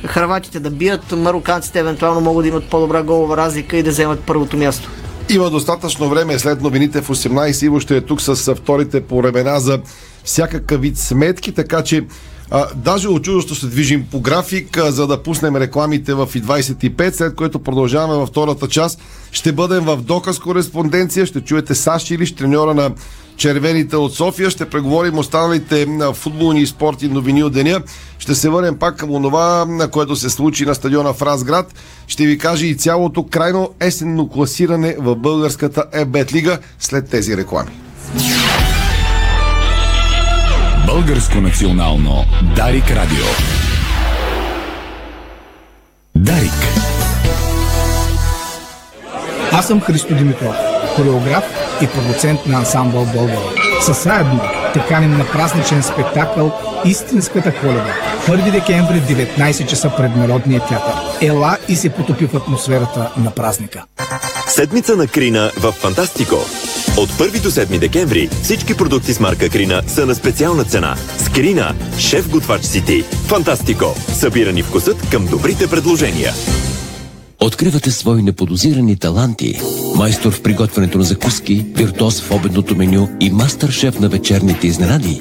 [0.07, 4.57] харватите да бият, мароканците евентуално могат да имат по-добра голова разлика и да вземат първото
[4.57, 4.91] място.
[5.31, 7.65] Има достатъчно време след новините в 18.
[7.65, 9.81] Иво ще е тук с вторите по времена за
[10.25, 12.05] всякакъв вид сметки, така че
[12.55, 17.11] а, даже очудващо се движим по график, а, за да пуснем рекламите в и 25,
[17.11, 19.01] след което продължаваме във втората част.
[19.31, 22.91] Ще бъдем в доказ кореспонденция, ще чуете Саш Илиш, треньора на
[23.37, 24.51] червените от София.
[24.51, 27.81] Ще преговорим останалите футболни и спорти новини от деня.
[28.19, 31.75] Ще се върнем пак към онова, на което се случи на стадиона в Разград.
[32.07, 37.71] Ще ви кажа и цялото крайно есенно класиране в българската ЕБЕТ лига след тези реклами.
[40.95, 42.25] Българско национално
[42.57, 43.25] Дарик Радио.
[46.17, 46.53] Дарик.
[49.53, 50.55] Аз съм Христо Димитров,
[50.97, 51.45] хореограф
[51.83, 53.51] и продуцент на ансамбъл България.
[53.81, 54.41] Със заедно
[54.75, 56.53] те каним на празничен спектакъл
[56.85, 57.95] Истинската коледа.
[58.29, 60.95] 1 декември, 19 часа пред Народния театър.
[61.21, 63.85] Ела и се потопи в атмосферата на празника.
[64.49, 66.37] Седмица на Крина в Фантастико.
[66.97, 70.97] От 1 до 7 декември всички продукти с марка Крина са на специална цена.
[71.19, 73.03] С Крина, шеф готвач си ти.
[73.03, 73.95] Фантастико.
[74.13, 76.33] Събирани вкусът към добрите предложения.
[77.41, 79.61] Откривате свои неподозирани таланти.
[79.97, 85.21] Майстор в приготвянето на закуски, виртуоз в обедното меню и мастър-шеф на вечерните изненади.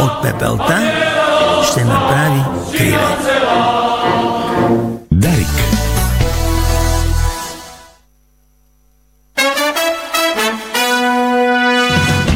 [0.00, 0.92] От пепелта
[1.70, 2.40] ще направи
[2.76, 3.16] криле.
[5.12, 5.46] Дарик.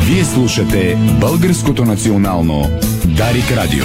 [0.01, 2.71] Вие слушате Българското национално
[3.05, 3.85] Дарик Радио.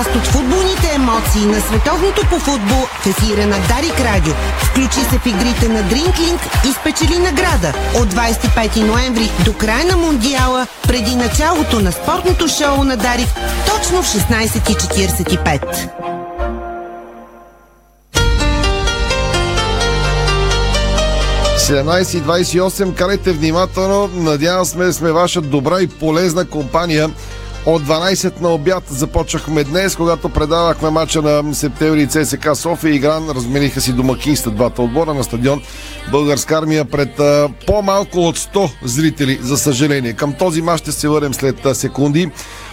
[0.00, 4.32] Част от футболните емоции на световното по футбол в ефира на Дарик Радио.
[4.58, 9.96] Включи се в игрите на Дринклинг и спечели награда от 25 ноември до края на
[9.96, 13.28] Мондиала, преди началото на спортното шоу на Дарик,
[13.66, 15.88] точно в 16.45.
[21.58, 24.10] С 17.28 карайте внимателно.
[24.14, 27.10] Надявам сме, сме ваша добра и полезна компания.
[27.66, 32.94] От 12 на обяд започнахме днес, когато предавахме мача на септември ЦСК София.
[32.94, 35.62] Игран размениха си домакинства двата отбора на стадион
[36.10, 37.20] Българска армия пред
[37.66, 40.12] по-малко от 100 зрители, за съжаление.
[40.12, 42.30] Към този мач ще се върнем след секунди.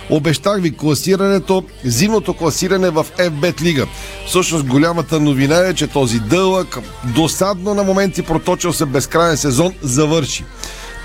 [0.09, 3.87] Обещах ви класирането, зимното класиране в FBET Лига.
[4.27, 6.77] Всъщност голямата новина е, че този дълъг,
[7.15, 10.45] досадно на моменти проточил се безкрайен сезон, завърши.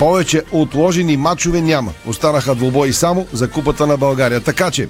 [0.02, 1.92] Повече отложени матчове няма.
[2.06, 4.40] Останаха двобои само за Купата на България.
[4.40, 4.88] Така че,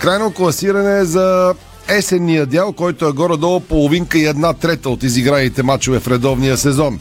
[0.00, 1.54] крайно класиране за
[1.88, 7.00] есенния дял, който е горе-долу половинка и една трета от изиграните матчове в редовния сезон.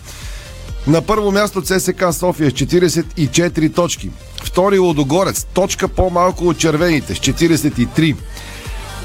[0.88, 4.10] На първо място ЦСК София с 44 точки.
[4.44, 8.16] Втори Лодогорец, точка по-малко от червените с 43.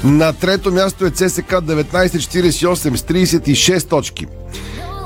[0.03, 4.25] На трето място е ЦСК 1948 с 36 точки.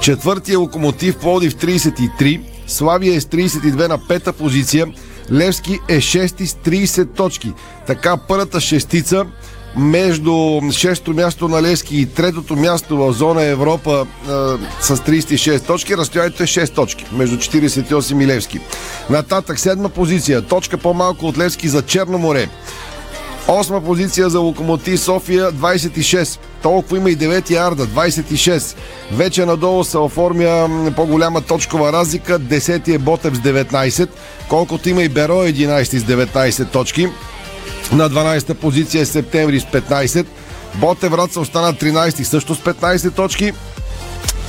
[0.02, 2.57] Четвъртия Локомотив Плодив 33.
[2.68, 4.88] Славия е с 32 на пета позиция.
[5.32, 7.54] Левски е 6 с 30 точки.
[7.88, 9.26] Така първата шестица
[9.78, 14.28] между 6-то място на Левски и третото място в зона Европа е,
[14.82, 18.60] с 36 точки, разстоянието е 6 точки между 48 и Левски.
[19.10, 22.50] Нататък седма позиция, точка по-малко от Левски за Черно море.
[23.48, 26.40] Осма позиция за Локомотив София 26.
[26.62, 28.76] Толкова има и 9 Арда 26.
[29.12, 32.40] Вече надолу се оформя по-голяма точкова разлика.
[32.40, 34.10] 10 е Ботев с 19.
[34.50, 37.08] Колкото има и Беро 11 с 19 точки.
[37.92, 40.26] На 12-та позиция е Септември с 15.
[40.76, 43.54] Ботев Враца остана 13 също с 15 точки.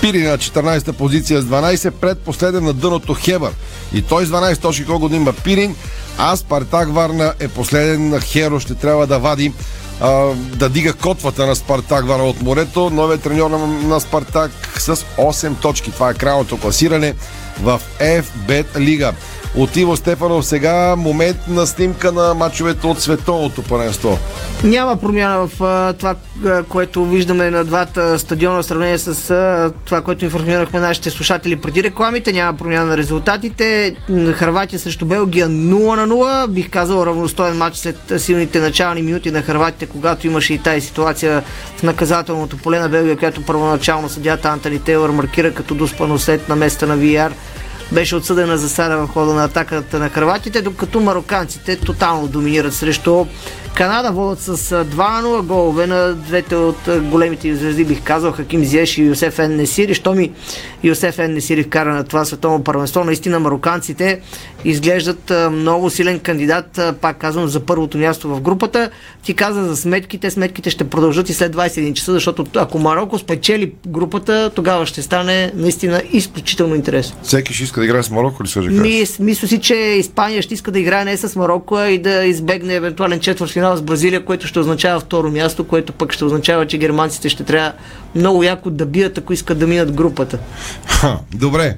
[0.01, 3.53] Пири на 14-та позиция с 12, пред последен на дъното Хебър.
[3.93, 5.77] И той с 12 точки колко има Пирин,
[6.19, 8.21] а Спартак Варна е последен.
[8.21, 9.53] Херо ще трябва да вади
[10.01, 12.91] а, да дига котвата на Спартак Варна от морето.
[12.91, 15.93] Новият треньор на, на Спартак с 8 точки.
[15.93, 17.15] Това е крайното класиране
[17.63, 19.13] в FBET Лига.
[19.59, 24.19] От Иво Стефанов сега момент на снимка на мачовете от световното първенство.
[24.65, 26.15] Няма промяна в а, това,
[26.69, 31.83] което виждаме на двата стадиона в сравнение с а, това, което информирахме нашите слушатели преди
[31.83, 32.33] рекламите.
[32.33, 33.97] Няма промяна на резултатите.
[34.33, 36.49] Харватия срещу Белгия 0 на 0.
[36.49, 41.43] Бих казал равностоен матч след силните начални минути на Харватите, когато имаше и тази ситуация
[41.77, 46.57] в наказателното поле на Белгия, която първоначално съдята Антони Тейлър маркира като доспано след на
[46.57, 47.33] места на VR
[47.93, 53.27] беше отсъдена за сада в хода на атаката на хрватите, докато мароканците тотално доминират срещу
[53.79, 58.99] Канада водят с а, 2-0 голове на двете от големите звезди, бих казал, Хаким Зиеш
[58.99, 59.95] и Йосеф Ен Несири.
[59.95, 60.31] Що ми
[60.83, 64.21] Йосеф Ен Несири вкара на това световно първенство, наистина мароканците
[64.65, 68.91] изглеждат много силен кандидат, пак казвам, за първото място в групата.
[69.23, 73.73] Ти каза за сметките, сметките ще продължат и след 21 часа, защото ако Марокко спечели
[73.87, 77.17] групата, тогава ще стане наистина изключително интересно.
[77.23, 80.71] Всеки ще иска да играе с Марокко ли Ми, мисля си, че Испания ще иска
[80.71, 84.47] да играе не с Марокко, а и да избегне евентуален четвърт финал с Бразилия, което
[84.47, 87.73] ще означава второ място, което пък ще означава, че германците ще трябва
[88.15, 90.39] много яко да бият, ако искат да минат групата.
[90.87, 91.77] Ха, добре.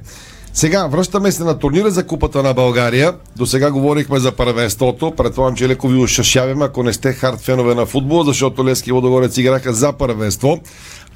[0.52, 3.14] Сега връщаме се на турнира за Купата на България.
[3.36, 5.12] До сега говорихме за първенството.
[5.16, 8.92] Предполагам, че леко ви ушашаваме, ако не сте хард фенове на футбол, защото Лески и
[8.92, 10.60] Водогорец играха за първенство.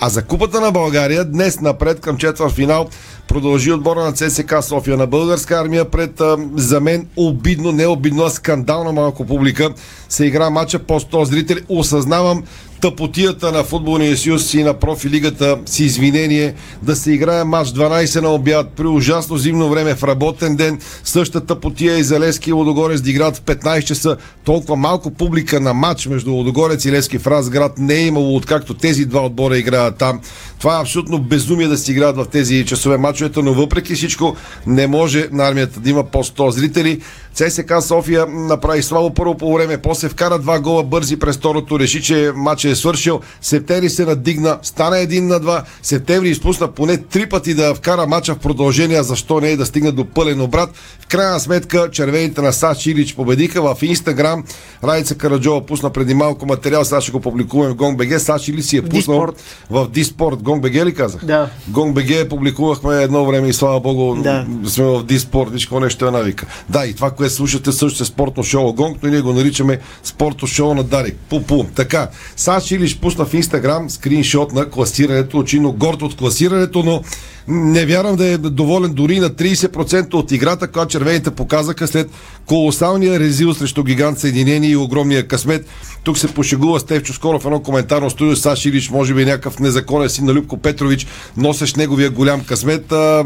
[0.00, 2.88] А за Купата на България днес напред към четвърт финал
[3.28, 6.22] продължи отбора на ЦСК София на българска армия пред
[6.56, 9.70] за мен обидно, не обидно, а скандална малко публика.
[10.08, 11.60] Се игра матча по 100 зрители.
[11.68, 12.42] Осъзнавам
[12.84, 18.28] тъпотията на футболния съюз и на профилигата с извинение да се играе матч 12 на
[18.28, 20.78] обяд при ужасно зимно време в работен ден.
[21.04, 24.16] Същата тъпотия и за Лески и Лодогорец да играят в 15 часа.
[24.44, 28.74] Толкова малко публика на матч между Лодогорец и Лески в Разград не е имало откакто
[28.74, 30.20] тези два отбора играят там.
[30.58, 34.86] Това е абсолютно безумие да си играят в тези часове мачовете, но въпреки всичко не
[34.86, 37.00] може на армията да има по 100 зрители.
[37.34, 42.02] ЦСК София направи слабо първо по време, после вкара два гола бързи през второто, реши,
[42.02, 43.20] че матчът е свършил.
[43.40, 45.62] Септември се надигна, стана един на два.
[45.82, 49.92] Септември изпусна поне три пъти да вкара матча в продължение, защо не е да стигне
[49.92, 50.70] до пълен обрат.
[51.00, 54.44] В крайна сметка червените на Саш Илич победиха в Инстаграм.
[54.84, 58.16] Райца Караджова пусна преди малко материал, сега ще го публикуваме в GongBG.
[58.18, 59.42] Саш Илич си е пуснал Диспорт.
[59.70, 60.36] в Диспорт.
[60.38, 61.24] GongBG ли казах?
[61.24, 61.50] Да.
[61.70, 64.46] GongBG публикувахме едно време и слава богу Да.
[64.66, 66.46] сме в Диспорт, виж нещо е навика.
[66.68, 70.48] Да, и това, което слушате също е спортно шоу Гонг, но ние го наричаме спортно
[70.48, 71.16] шоу на Дарик.
[71.30, 71.66] Пу-пу.
[71.74, 77.02] Така, Саш Илиш пусна в Инстаграм скриншот на класирането, очино горд от класирането, но
[77.48, 82.10] не вярвам да е доволен дори на 30% от играта, която червените показаха след
[82.46, 85.66] колосалния резил срещу гигант Съединение и огромния късмет.
[86.04, 88.36] Тук се пошегува Стевчо скоро в едно коментарно студио.
[88.36, 91.06] Саш Илич, може би някакъв незаконен син на Любко Петрович,
[91.36, 92.92] носещ неговия голям късмет.
[92.92, 93.24] А,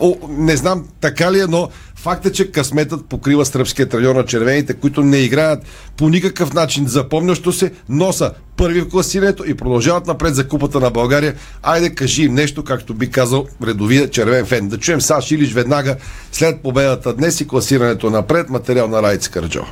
[0.00, 1.68] о, не знам така ли е, но
[2.02, 5.62] Факт е, че късметът покрива сръбския треньор на червените, които не играят
[5.96, 10.80] по никакъв начин запомнящо се, но са първи в класирането и продължават напред за купата
[10.80, 11.34] на България.
[11.62, 14.68] Айде, кажи им нещо, както би казал редовия червен фен.
[14.68, 15.96] Да чуем Саш Илич веднага
[16.32, 18.50] след победата днес и класирането напред.
[18.50, 19.64] Материал на Райц Карджо.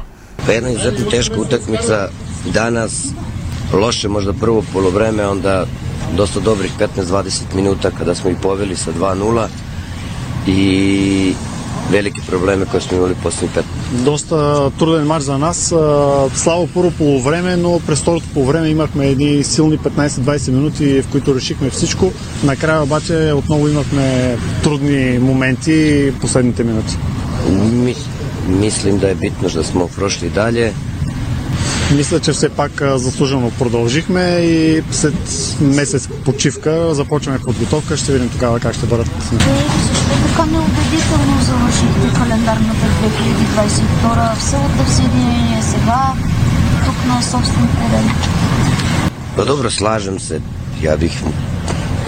[0.49, 2.09] Jedna izuzetno teška utakmica
[2.55, 3.07] danas,
[3.73, 5.66] loše možda prvo polovreme, onda
[6.16, 9.47] dosta dobrih 15-20 minuta kada smo ih poveli sa 2-0
[10.47, 11.35] i
[11.90, 13.62] velike probleme koje smo imali posljednjih 5
[13.94, 15.74] Доста труден матч за нас.
[16.35, 21.70] Слабо първо полувреме, но през второто полувреме имахме едни силни 15-20 минути, в които решихме
[21.70, 22.12] всичко.
[22.44, 26.96] Накрая обаче отново имахме трудни моменти последните минути.
[27.50, 28.06] Mis-
[28.48, 30.72] mislim da je bitno da smo prošli dalje.
[31.97, 35.15] Мисля, че все пак заслужено продължихме и след
[35.61, 37.97] месец почивка започваме подготовка.
[37.97, 39.07] Ще видим тогава как ще бъдат.
[39.23, 46.13] Защо така неубедително завършихте календарната 2022 в силата в Съединение сега,
[46.85, 48.11] тук на собствен терен?
[49.37, 50.41] Pa dobro, slažem se.
[50.83, 51.13] Ja bih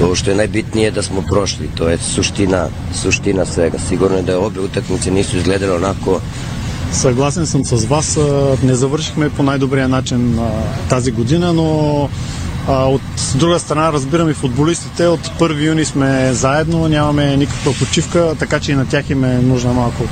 [0.03, 2.69] ovo što je najbitnije da smo prošli, to je suština,
[3.03, 3.79] suština svega.
[3.89, 6.21] Sigurno je da obe utakmice nisu izgledale onako
[6.93, 8.19] Съгласен съм с вас.
[8.63, 10.39] Не завършихме по най-добрия начин
[10.89, 12.09] тази година, но
[12.69, 13.03] от
[13.35, 15.07] друга страна разбирам и футболистите.
[15.07, 19.35] От 1 юни сме заедно, нямаме никаква почивка, така че и на тях им е
[19.35, 20.03] нужна малко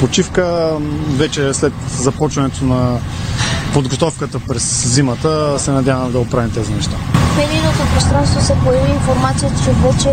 [0.00, 0.70] почивка.
[1.08, 2.98] Вече след започването на
[3.72, 6.96] подготовката през зимата се надявам да оправим тези неща.
[7.14, 10.10] В медийното пространство се появи информация, че вече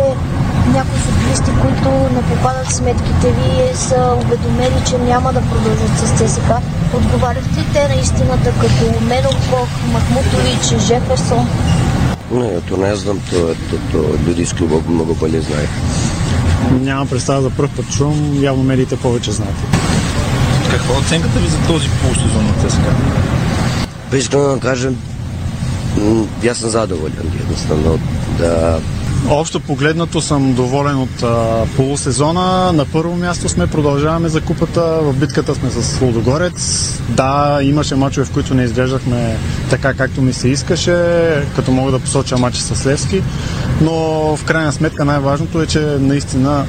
[0.66, 6.10] някои футболисти, които не попадат в сметките ви, са уведомени, че няма да продължат с
[6.18, 6.50] ЦСК.
[6.96, 11.48] Отговарят ли те на истината като Медоков, Махмутович, Жеферсон?
[12.32, 15.68] Ne, ja to ne znam, to, to, to ljudi iz kluba mnogo bolje znaju.
[16.80, 19.54] Нямам представа за първ път чувам, явно медиите повече знаят.
[20.70, 22.92] Каква е оценката ви за този полусезон на ЦСКА?
[24.12, 24.96] Vam kažem,
[25.96, 27.98] m, ja sam zadovoljan jednostavno
[28.38, 28.78] da
[29.30, 32.72] Общо погледнато съм доволен от а, полусезона.
[32.72, 34.80] На първо място сме, продължаваме за купата.
[35.02, 36.88] В битката сме с Лудогорец.
[37.08, 39.36] Да, имаше мачове, в които не изглеждахме
[39.70, 40.96] така, както ми се искаше,
[41.56, 43.22] като мога да посоча мача с Левски.
[43.80, 43.92] Но
[44.36, 46.64] в крайна сметка най-важното е, че наистина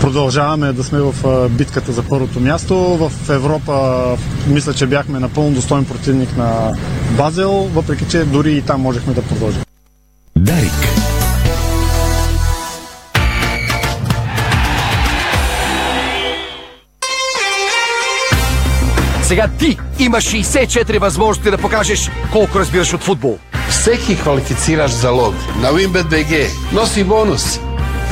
[0.00, 2.76] продължаваме да сме в битката за първото място.
[2.76, 4.02] В Европа
[4.46, 6.72] мисля, че бяхме напълно достоен противник на
[7.16, 9.62] Базел, въпреки че дори и там можехме да продължим.
[10.36, 11.01] Дарик.
[19.32, 23.38] Сега ти имаш 64 възможности да покажеш колко разбираш от футбол.
[23.68, 26.48] Всеки квалифицираш залог на WinBet BG.
[26.72, 27.60] Носи бонус.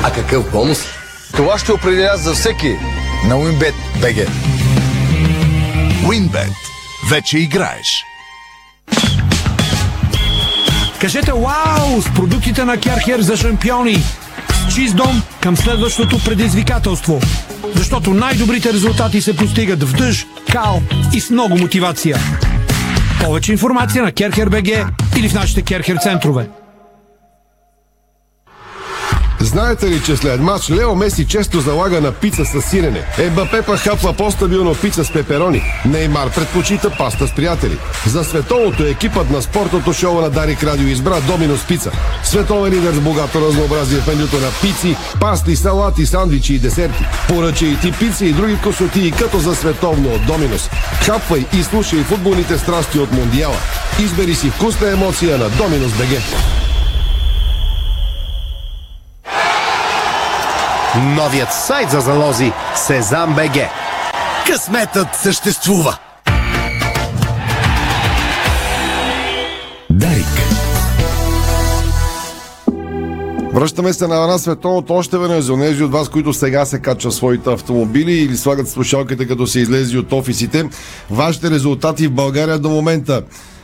[0.03, 0.85] А какъв бонус?
[1.33, 2.77] Това ще определя за всеки
[3.29, 4.29] на WinBet BG.
[6.03, 6.55] WinBet.
[7.11, 8.05] Вече играеш.
[11.01, 13.97] Кажете вау с продуктите на Керхер за шампиони.
[14.49, 17.21] С чист дом към следващото предизвикателство.
[17.75, 20.83] Защото най-добрите резултати се постигат в дъжд, кал
[21.15, 22.17] и с много мотивация.
[23.25, 24.69] Повече информация на Керхер БГ
[25.19, 26.49] или в нашите Керхер центрове.
[29.41, 33.03] Знаете ли, че след матч Лео Меси често залага на пица с сирене?
[33.19, 35.63] Ебапе пък хапва по-стабилно пица с пеперони.
[35.85, 37.79] Неймар предпочита паста с приятели.
[38.07, 41.91] За световното екипът на спортното шоу на Дарик Радио избра Доминос Пица.
[42.25, 47.05] Световен лидер с богато разнообразие в менюто на пици, пасти, салати, сандвичи и десерти.
[47.29, 50.71] Поръча и ти пици и други косоти като за световно от Доминос.
[51.07, 53.59] Хапвай и слушай футболните страсти от Мондиала.
[54.01, 56.23] Избери си вкусна емоция на Доминос БГ.
[60.97, 63.57] Новият сайт за залози Сезам БГ.
[64.47, 65.99] Късметът съществува!
[69.91, 70.27] Дарик.
[73.53, 77.15] Връщаме се на една световното още веднъж за онези от вас, които сега се качват
[77.15, 80.69] своите автомобили или слагат слушалките като се излезли от офисите.
[81.11, 83.23] Вашите резултати в България до момента.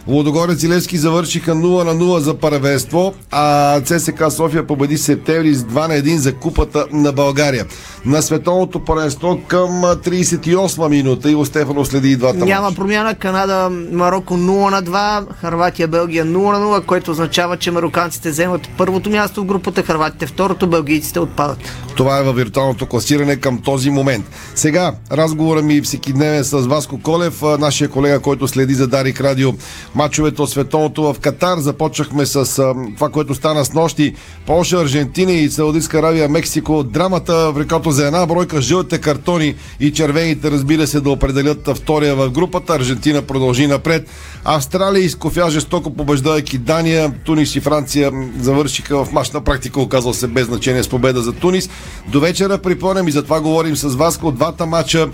[0.08, 5.62] Лодогорец и Левски завършиха 0 на 0 за първенство, а ЦСК София победи септември с
[5.62, 7.66] 2 на 1 за купата на България.
[8.06, 12.76] На световното първенство към 38 минута Иво Стефанов следи и двата Няма мача.
[12.76, 13.14] промяна.
[13.14, 18.68] Канада, Марокко 0 на 2, Харватия, Белгия 0 на 0, което означава, че мароканците вземат
[18.78, 21.58] първото място в групата, харватите второто, белгийците отпадат.
[21.96, 24.26] Това е във виртуалното класиране към този момент.
[24.54, 29.52] Сега, разговора ми всеки дневен с Васко Колев, нашия колега, който следи за Дарик Радио
[29.94, 31.58] мачовете от световното в Катар.
[31.58, 32.56] Започнахме с
[32.94, 34.14] това, което стана с нощи.
[34.46, 36.82] Полша, Аржентина и Саудитска Аравия, Мексико.
[36.82, 42.16] Драмата в рекото за една бройка жълтите картони и червените, разбира се, да определят втория
[42.16, 42.74] в групата.
[42.74, 44.08] Аржентина продължи напред.
[44.44, 47.12] Австралия изкофя жестоко побеждайки Дания.
[47.24, 51.32] Тунис и Франция завършиха в мач на практика, оказал се без значение с победа за
[51.32, 51.70] Тунис.
[52.08, 54.20] До вечера припомням и за това говорим с вас.
[54.22, 55.08] От двата мача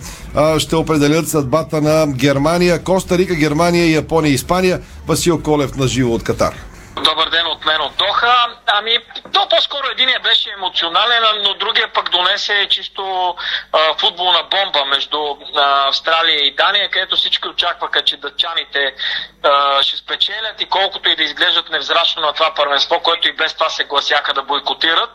[0.58, 4.80] ще определят съдбата на Германия, Коста Рика, Германия, Япония и Испания.
[5.06, 6.71] Васил Колев на живо от Катар.
[6.96, 8.46] Добър ден от мен от Доха.
[8.66, 8.98] Ами,
[9.32, 13.34] то по-скоро единия беше емоционален, но другия пък донесе чисто
[13.72, 15.18] а, футболна бомба между
[15.56, 18.94] а, Австралия и Дания, където всички очакваха, че дъчаните
[19.44, 23.54] а, ще спечелят и колкото и да изглеждат невзрачно на това първенство, което и без
[23.54, 25.10] това се гласяха да бойкотират.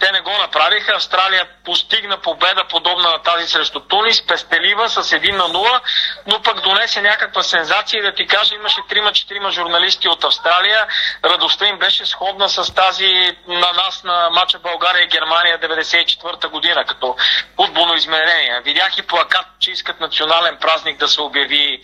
[0.00, 0.92] Те не го направиха.
[0.92, 5.80] Австралия постигна победа подобна на тази срещу Тунис, пестелива с 1 на 0,
[6.26, 10.86] но пък донесе някаква сензация да ти кажа, имаше 3-4 журналисти от Австралия.
[11.24, 17.16] Радостта им беше сходна с тази на нас на матча България-Германия 94-та година, като
[17.56, 18.60] футболно измерение.
[18.64, 21.82] Видях и плакат, че искат национален празник да се обяви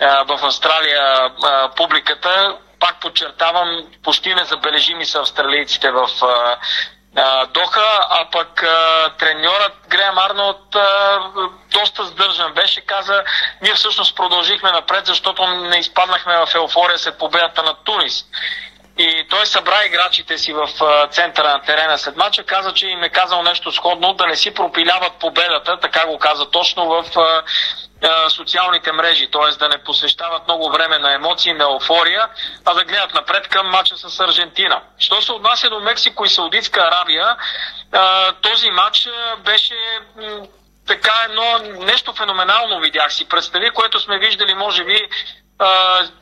[0.00, 2.56] а, в Австралия а, публиката.
[2.80, 6.56] Пак подчертавам, почти незабележими са австралийците в а,
[7.54, 10.76] Доха, а пък а, треньорът Греем Арнолд
[11.72, 13.24] доста сдържан беше, каза,
[13.62, 18.24] ние всъщност продължихме напред, защото не изпаднахме в еуфория след победата на Тунис.
[18.98, 20.68] И той събра играчите си в
[21.10, 24.54] центъра на терена след мача, каза, че им е казал нещо сходно, да не си
[24.54, 27.04] пропиляват победата, така го каза точно в
[28.28, 29.56] социалните мрежи, т.е.
[29.58, 32.28] да не посвещават много време на емоции, на еуфория,
[32.64, 34.82] а да гледат напред към мача с Аржентина.
[34.98, 37.36] Що се отнася до Мексико и Саудитска Арабия,
[38.40, 39.08] този матч
[39.44, 39.74] беше
[40.86, 43.28] така едно нещо феноменално видях си.
[43.28, 45.08] Представи, което сме виждали, може би,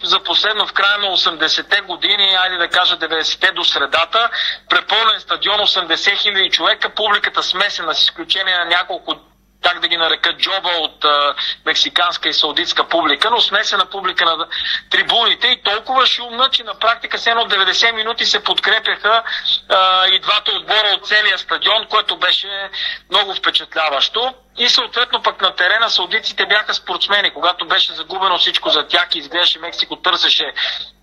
[0.02, 4.30] за последно в края на 80-те години, айде да кажа 90-те до средата,
[4.70, 9.14] препълнен стадион 80 хиляди човека, публиката смесена с изключение на няколко
[9.62, 11.34] как да ги нарека, джоба от а,
[11.66, 14.46] мексиканска и саудитска публика, но смесена публика на
[14.90, 19.22] трибуните и толкова шумна, че на практика с едно 90 минути се подкрепяха
[19.68, 22.70] а, и двата отбора от целия стадион, което беше
[23.10, 24.34] много впечатляващо.
[24.58, 27.30] И съответно пък на терена саудиците бяха спортсмени.
[27.30, 30.52] Когато беше загубено всичко за тях и изглеждаше Мексико търсеше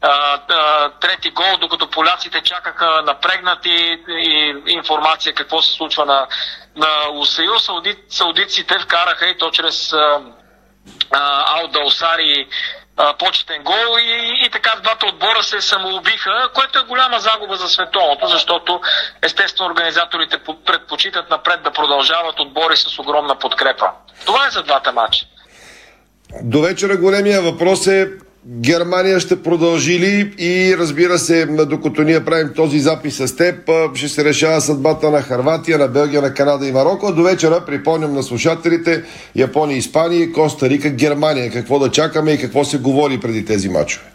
[0.01, 6.28] а, а, трети гол, докато поляците чакаха напрегнати и информация какво се случва на,
[6.76, 7.60] на УСАИО.
[7.60, 10.22] Сауди, саудиците вкараха и то чрез а,
[11.12, 11.56] а,
[13.20, 18.28] почетен гол и, и така двата отбора се самоубиха, което е голяма загуба за световното,
[18.28, 18.82] защото
[19.22, 23.89] естествено организаторите предпочитат напред да продължават отбори с огромна подкрепа.
[24.26, 25.26] Това е за двата матча.
[26.41, 28.10] До вечера големия въпрос е
[28.48, 34.08] Германия ще продължи ли и разбира се, докато ние правим този запис с теб, ще
[34.08, 37.14] се решава съдбата на Харватия, на Белгия, на Канада и Марокко.
[37.14, 39.04] До вечера припомням на слушателите
[39.36, 41.52] Япония, Испания, Коста Рика, Германия.
[41.52, 44.06] Какво да чакаме и какво се говори преди тези мачове?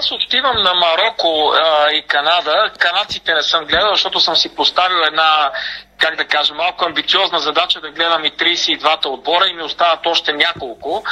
[0.00, 2.70] аз отивам на Марокко а, и Канада.
[2.78, 5.50] Канадците не съм гледал, защото съм си поставил една,
[5.98, 10.32] как да кажа, малко амбициозна задача да гледам и 32-та отбора и ми остават още
[10.32, 11.02] няколко.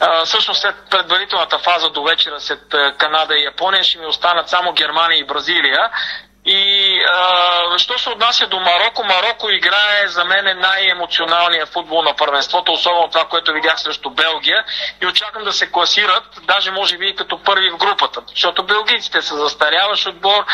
[0.00, 4.72] А, всъщност след предварителната фаза до вечера след Канада и Япония ще ми останат само
[4.72, 5.90] Германия и Бразилия.
[6.44, 12.72] И а, що се отнася до Марокко, Марокко играе за мен най-емоционалния футбол на първенството,
[12.72, 14.64] особено това, което видях срещу Белгия.
[15.02, 19.22] И очаквам да се класират, даже може би и като първи в групата, защото белгийците
[19.22, 20.44] са застаряващ отбор.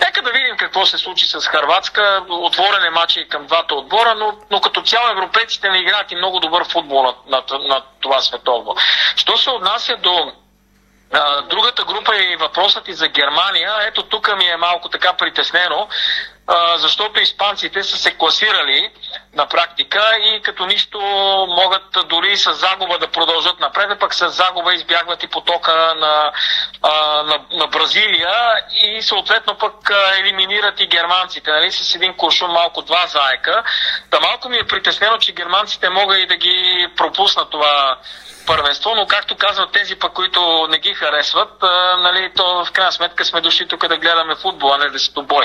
[0.00, 2.22] Нека да видим какво се случи с Харватска.
[2.28, 6.16] Отворен е матч и към двата отбора, но, но като цяло европейците не играят и
[6.16, 8.76] много добър футбол на, на, на това световно.
[9.16, 10.32] Що се отнася до
[11.12, 13.72] а, другата група е въпросът и за Германия.
[13.80, 15.88] Ето тук ми е малко така притеснено,
[16.46, 18.90] а, защото испанците са се класирали
[19.34, 20.98] на практика и като нищо
[21.48, 26.32] могат дори с загуба да продължат напред, пък с загуба избягват и потока на,
[26.82, 32.82] а, на, на Бразилия и съответно пък елиминират и германците, нали, с един куршум малко
[32.82, 33.62] два заека.
[34.10, 37.98] Та малко ми е притеснено, че германците могат и да ги пропуснат това
[38.46, 42.92] първенство, но както казват тези пък, които не ги харесват, а, нали, то в крайна
[42.92, 45.44] сметка сме дошли тук да гледаме футбол, а не да се бой.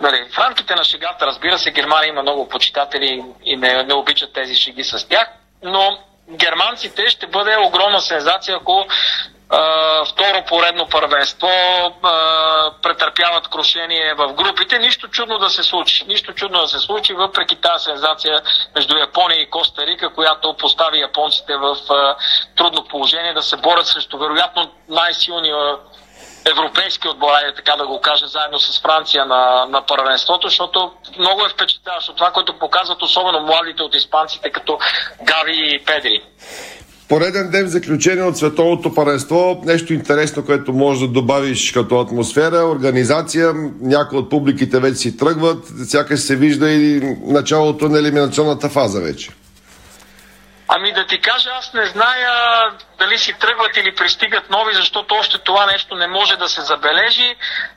[0.00, 4.32] Нали, в рамките на шегата, разбира се, Германия има много почитатели и не, не обичат
[4.32, 5.28] тези шеги с тях,
[5.62, 5.98] но
[6.30, 8.86] германците ще бъде огромна сензация, ако
[10.08, 11.48] второ поредно първенство,
[12.82, 14.78] претърпяват крушение в групите.
[14.78, 16.04] Нищо чудно да се случи.
[16.08, 18.42] Нищо чудно да се случи, въпреки тази сензация
[18.74, 21.76] между Япония и Коста Рика, която постави японците в
[22.56, 25.76] трудно положение да се борят срещу вероятно най-силния
[26.50, 31.44] европейски отбор, айде така да го кажа, заедно с Франция на, на първенството, защото много
[31.44, 34.78] е впечатляващо това, което показват особено младите от испанците, като
[35.22, 36.22] Гави и Педри.
[37.14, 39.62] Пореден ден в заключение от световното паренство.
[39.64, 43.52] Нещо интересно, което може да добавиш като атмосфера, организация.
[43.80, 45.64] Някои от публиките вече си тръгват.
[45.84, 49.30] Сякаш се вижда и началото на елиминационната фаза вече.
[50.68, 52.32] Ами да ти кажа, аз не зная
[52.98, 57.36] дали си тръгват или пристигат нови, защото още това нещо не може да се забележи.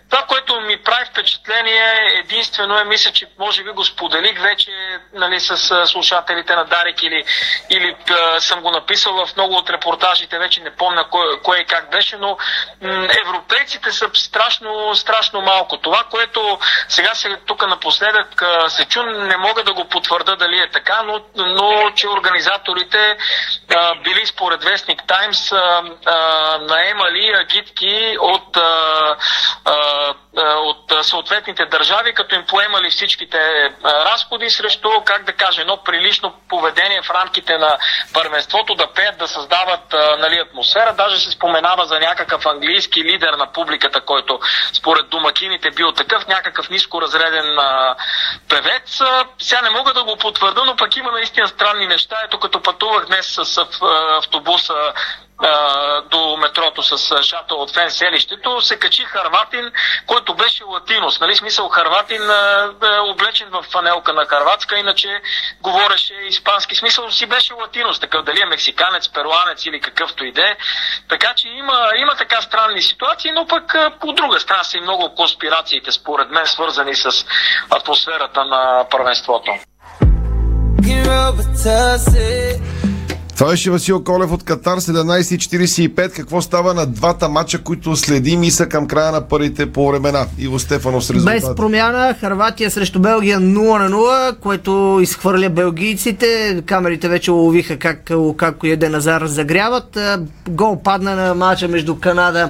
[0.09, 4.71] Това, което ми прави впечатление, единствено е, мисля, че може би го споделих вече
[5.13, 7.23] нали, с слушателите на Дарик или,
[7.69, 7.95] или
[8.39, 12.17] съм го написал в много от репортажите, вече не помня кое, кое и как беше,
[12.17, 12.37] но
[13.25, 15.77] европейците са страшно, страшно малко.
[15.77, 20.71] Това, което сега се тук напоследък се чу, не мога да го потвърда дали е
[20.71, 23.17] така, но, но че организаторите
[23.75, 25.51] а, били според Вестник Таймс
[26.61, 29.15] наемали агитки от а,
[29.65, 29.96] а,
[30.57, 33.39] от съответните държави, като им поемали всичките
[33.83, 37.77] разходи срещу, как да кажа, едно прилично поведение в рамките на
[38.13, 40.93] първенството, да пеят, да създават нали, атмосфера.
[40.93, 44.39] Даже се споменава за някакъв английски лидер на публиката, който
[44.73, 47.57] според домакините бил такъв, някакъв ниско разреден
[48.49, 49.01] певец.
[49.39, 52.15] Сега не мога да го потвърда, но пък има наистина странни неща.
[52.25, 53.67] Ето като пътувах днес с
[54.17, 54.93] автобуса
[56.11, 59.71] до метрото с шатъл от фен селището, се качи Харватин,
[60.05, 61.19] който беше латинос.
[61.19, 62.21] Нали, смисъл Харватин
[63.11, 65.21] облечен в фанелка на Харватска, иначе
[65.61, 66.75] говореше испански.
[66.75, 70.55] Смисъл си беше латинос, такъв дали е мексиканец, перуанец или какъвто иде.
[71.09, 75.15] Така че има, има така странни ситуации, но пък по друга страна са и много
[75.15, 77.25] конспирациите, според мен, свързани с
[77.69, 79.51] атмосферата на първенството.
[83.37, 86.15] Това беше Васил Колев от Катар 17.45.
[86.15, 90.25] Какво става на двата матча, които следим и са към края на първите по времена?
[90.39, 91.35] Иво Стефанов с резултат.
[91.35, 93.43] Без промяна, Харватия срещу Белгия 0
[93.77, 96.61] на 0, което изхвърля белгийците.
[96.65, 99.97] Камерите вече уловиха как и Еден Назар загряват.
[99.97, 100.17] Е,
[100.49, 102.49] Гол падна на матча между Канада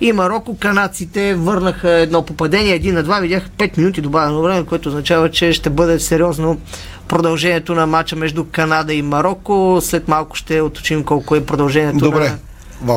[0.00, 0.56] и Марокко.
[0.56, 3.20] Канадците върнаха едно попадение, един на два.
[3.20, 6.60] Видях 5 минути добавено време, което означава, че ще бъде сериозно
[7.08, 9.78] продължението на матча между Канада и Марокко.
[9.82, 12.28] След малко ще уточним колко е продължението Добре.
[12.28, 12.38] на...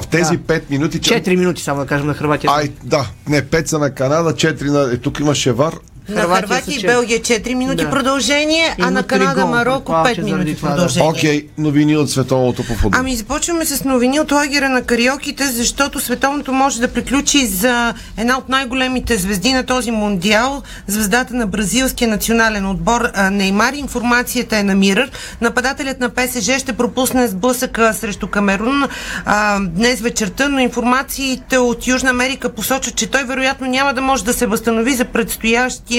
[0.02, 0.44] В тези Да.
[0.60, 1.00] 5 минути...
[1.00, 2.52] 4 минути само да кажем на Харватия.
[2.54, 4.94] Ай, да, не, 5 са на Канада, 4 на...
[4.94, 5.74] Е, тук имаше вар.
[6.10, 7.90] На Харватия и Белгия 4 минути Да.
[7.90, 11.10] продължение, а на Канада Марокко предполагам, 5 че заради минути продължение.
[11.10, 13.00] Окей, новини от световното по футбол.
[13.00, 18.38] Ами започваме с новини от лагера на кариоките, защото световното може да приключи за една
[18.38, 23.74] от най-големите звезди на този мондиал, звездата на бразилския национален отбор Неймар.
[23.74, 25.12] Информацията е на Мирър.
[25.42, 28.84] Нападателят на ПСЖ ще пропусне сблъсъка срещу Камерун
[29.26, 34.24] а, днес вечерта, но информациите от Южна Америка посочват, че той вероятно няма да може
[34.24, 35.99] да се възстанови за предстоящия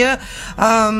[0.57, 0.91] а,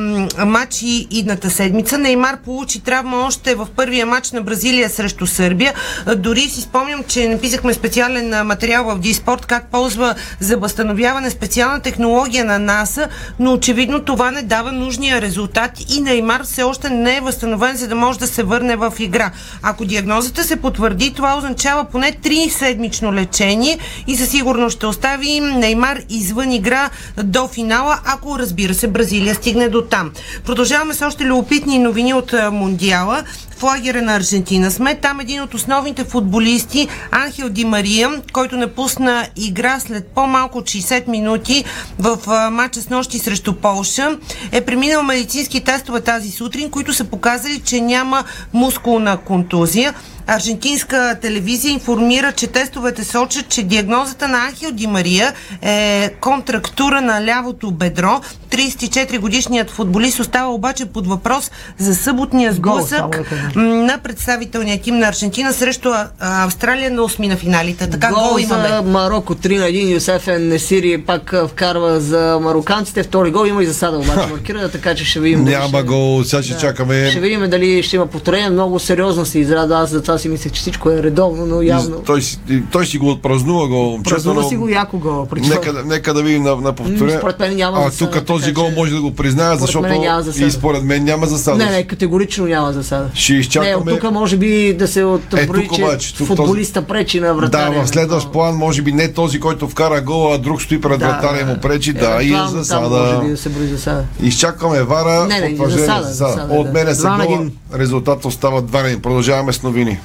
[0.47, 1.99] матч и идната седмица.
[1.99, 5.75] Неймар получи травма още в първия матч на Бразилия срещу Сърбия.
[6.17, 12.45] Дори си спомням, че написахме специален материал в Диспорт как ползва за възстановяване специална технология
[12.45, 17.21] на НАСА, но очевидно това не дава нужния резултат и Неймар все още не е
[17.21, 19.31] възстановен, за да може да се върне в игра.
[19.63, 25.41] Ако диагнозата се потвърди, това означава поне 3 седмично лечение и със сигурност ще остави
[25.41, 26.91] Неймар извън игра
[27.23, 30.11] до финала, ако разбира се Бразилия стигне до там.
[30.45, 33.25] Продължаваме с още любопитни новини от а, Мондиала
[33.57, 34.95] в лагера на Аржентина сме.
[34.95, 41.09] Там един от основните футболисти, Анхел Ди Мария, който напусна игра след по-малко от 60
[41.09, 41.65] минути
[41.99, 42.19] в
[42.51, 44.19] матча с нощи срещу Полша,
[44.53, 49.95] е преминал медицински тестове тази сутрин, които са показали, че няма мускулна контузия.
[50.31, 57.25] Аржентинска телевизия информира, че тестовете сочат, че диагнозата на Анхел Ди Мария е контрактура на
[57.25, 58.21] лявото бедро.
[58.51, 63.11] 34 годишният футболист остава обаче под въпрос за съботния Гол, сблъсък
[63.55, 67.91] да на представителния тим на Аржентина срещу Австралия на осми на финалите.
[67.91, 68.69] Така гол, Гол имаме.
[68.69, 69.91] за Марокко 3 на 1.
[69.91, 73.03] Юсеф Несири пак вкарва за мароканците.
[73.03, 75.45] Втори гол има и засада обаче маркира, така че ще видим.
[75.45, 77.11] Няма ще- гол, сега ще чакаме.
[77.11, 78.51] Ще видим дали ще има повторение.
[78.51, 79.75] Много сериозно се израда.
[79.79, 81.97] Аз за това си мислех, че всичко е редовно, но явно.
[81.97, 82.39] Той, си,
[82.73, 84.01] той си го отпразнува го.
[84.05, 85.27] Празнува си го яко гол.
[85.27, 87.15] При това- Нека, нека да видим на, на повторение.
[87.15, 89.89] М, според мен няма а засада, тук този гол може да го призная, Според защото
[89.89, 90.47] мен засада.
[90.47, 91.57] и според мен няма засада.
[91.57, 93.09] Не, не, категорично няма засада.
[93.15, 93.75] Ще Не, изчакаме.
[93.75, 97.35] от тук може би да се Е, отброи, тук че обаче, тук футболиста пречи на
[97.35, 97.75] вратаря.
[97.75, 100.99] Да, в следващ план, може би не този, който вкара гола, а друг стои пред
[100.99, 101.93] Да, вратаря и му пречи.
[101.93, 103.21] Да, и е там Може засада.
[103.25, 104.05] би да се брои засада.
[104.23, 105.27] Изчакваме вара.
[105.27, 105.71] Не, не, засада,
[106.03, 106.09] засада.
[106.33, 106.73] засада, От да.
[106.73, 107.53] мене са един.
[107.75, 108.99] Резултат остава 2 на 1.
[108.99, 109.99] Продължаваме с новини.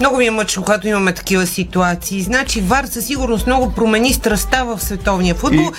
[0.00, 2.22] Много ми е мъчно, когато имаме такива ситуации.
[2.22, 5.72] Значи ВАР със сигурност много промени страста в световния футбол.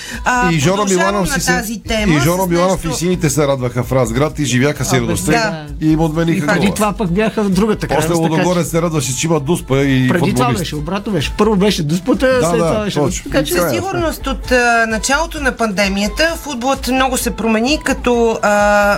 [0.51, 2.13] И, и Жоро Миланов, на си се, тази тема.
[2.13, 5.65] и Жоро Миланов нещо- и сините се радваха в Разград и живяха си радостта да.
[5.81, 6.75] и им И отмениха преди гола.
[6.75, 8.23] това пък бяха в другата После крайност.
[8.23, 10.59] така Лудогорец че- се радваше, че има дуспа и Преди това футболист.
[10.59, 11.31] беше, обратно беше.
[11.31, 12.99] Първо беше дуспата, Да, след да, това беше.
[12.99, 13.23] точно.
[13.23, 18.49] Така че Със сигурност от а, началото на пандемията футболът много се промени като а,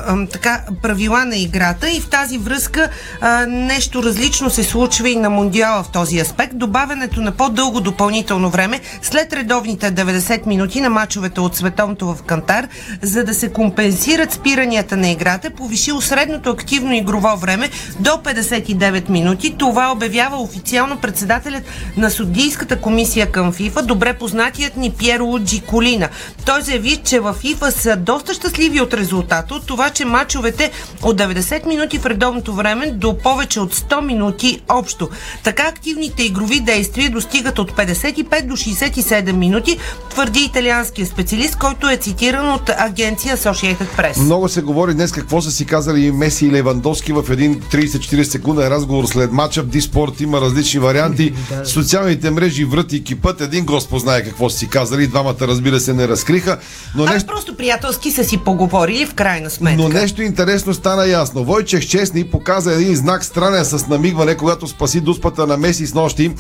[0.08, 2.90] а, така, правила на играта и в тази връзка
[3.22, 6.58] а, нещо различно се случва и на Мондиала в този аспект.
[6.58, 12.68] Добавянето на по-дълго допълнително време след редовните 90 минути на мачовете от световното в Кантар,
[13.02, 19.56] за да се компенсират спиранията на играта, повишил средното активно игрово време до 59 минути.
[19.58, 21.64] Това обявява официално председателят
[21.98, 26.10] на судийската комисия към ФИФА, добре познатият ни Пьер Луджи Колина.
[26.46, 30.72] Той заяви, че в ФИФА са доста щастливи от резултата, от това, че мачовете
[31.04, 35.01] от 90 минути в редовното време до повече от 100 минути общо.
[35.44, 39.78] Така активните игрови действия достигат от 55 до 67 минути,
[40.10, 44.20] твърди италианския специалист, който е цитиран от агенция Associated Press.
[44.20, 48.24] Много се говори днес какво са си казали и Меси и Левандовски в един 30-40
[48.24, 49.62] секунден разговор след матча.
[49.62, 51.34] В Диспорт има различни варианти.
[51.64, 53.42] Социалните мрежи врат и кипът.
[53.42, 55.08] Един Господ знае какво са си казали.
[55.08, 56.58] Двамата, разбира се, не разкриха.
[56.96, 59.82] Но Ами нещо, просто приятелски са си поговорили в крайна сметка.
[59.84, 61.44] но нещо интересно стана ясно.
[61.44, 66.32] Войчех Честни показа един знак странен с намигване, когато спаси дуспата на Меси с нощи.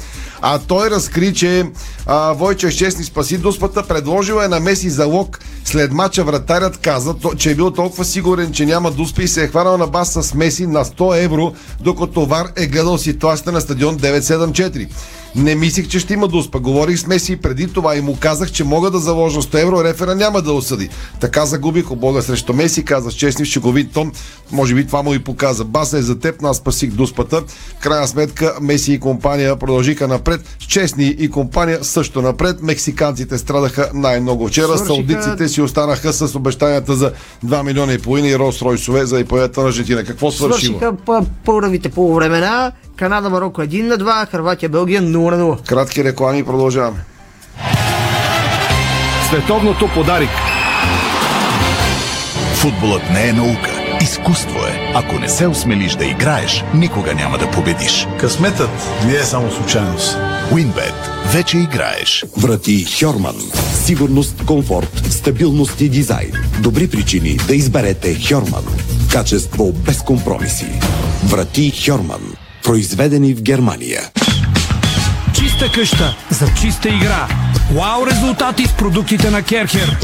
[0.41, 1.65] А той разкри, че
[2.05, 5.39] а, Войчех Честни спаси дуспата, предложил е на Меси залог.
[5.65, 9.47] След мача вратарят каза, че е бил толкова сигурен, че няма дуспа и се е
[9.47, 13.99] хванал на бас с Меси на 100 евро, докато Вар е гледал ситуацията на стадион
[13.99, 14.87] 974.
[15.35, 16.59] Не мислих, че ще има дуспа.
[16.59, 20.15] Говорих с Меси преди това и му казах, че мога да заложа 100 евро, рефера
[20.15, 20.89] няма да осъди.
[21.19, 24.11] Така загубих обога срещу Меси, каза с честни в шеговит тон.
[24.51, 25.63] Може би това му и показа.
[25.63, 27.41] Баса е за теб, аз спасих дуспата.
[27.69, 30.41] В крайна сметка Меси и компания продължиха напред.
[30.59, 32.61] С Честни и компания също напред.
[32.61, 34.47] Мексиканците страдаха най-много.
[34.47, 39.05] Вчера Свършиха- саудиците си останаха с обещанията за 2 милиона и половина и Ролс Ройсове
[39.05, 40.03] за ипоята на Аржентина.
[40.03, 40.77] Какво свършило?
[40.77, 42.71] Свършиха по първите полувремена.
[42.95, 45.67] Канада, Марокко 1 на 2, Харватия, Белгия 0 на 0.
[45.67, 46.99] Кратки реклами и продължаваме.
[49.27, 50.29] Световното подарик.
[52.53, 53.80] Футболът не е наука.
[54.01, 54.91] Изкуство е.
[54.95, 58.07] Ако не се осмелиш да играеш, никога няма да победиш.
[58.19, 58.69] Късметът
[59.05, 60.17] не е само случайност.
[60.51, 60.93] Уинбет.
[61.33, 62.25] Вече играеш.
[62.37, 63.35] Врати Хьорман.
[63.73, 66.31] Сигурност, комфорт, стабилност и дизайн.
[66.59, 68.63] Добри причини да изберете Хьорман.
[69.11, 70.67] Качество без компромиси.
[71.23, 72.21] Врати Хьорман.
[72.63, 74.01] Произведени в Германия.
[75.33, 77.27] Чиста къща за чиста игра.
[77.71, 79.97] Вау резултати с продуктите на Керхер.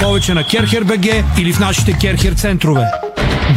[0.00, 1.06] Повече на Керхер БГ
[1.38, 2.84] или в нашите Керхер центрове.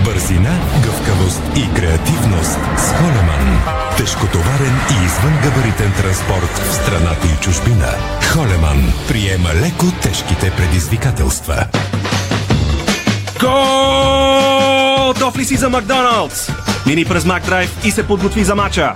[0.06, 3.62] Бързина, гъвкавост и креативност с Холеман.
[3.98, 7.88] Тежкотоварен и извънгабаритен транспорт в страната и чужбина.
[8.34, 11.66] Холеман приема леко тежките предизвикателства.
[13.40, 16.50] Готов ли си за Макдоналдс?
[16.86, 18.96] Мини през Макдрайв и се подготви за мача.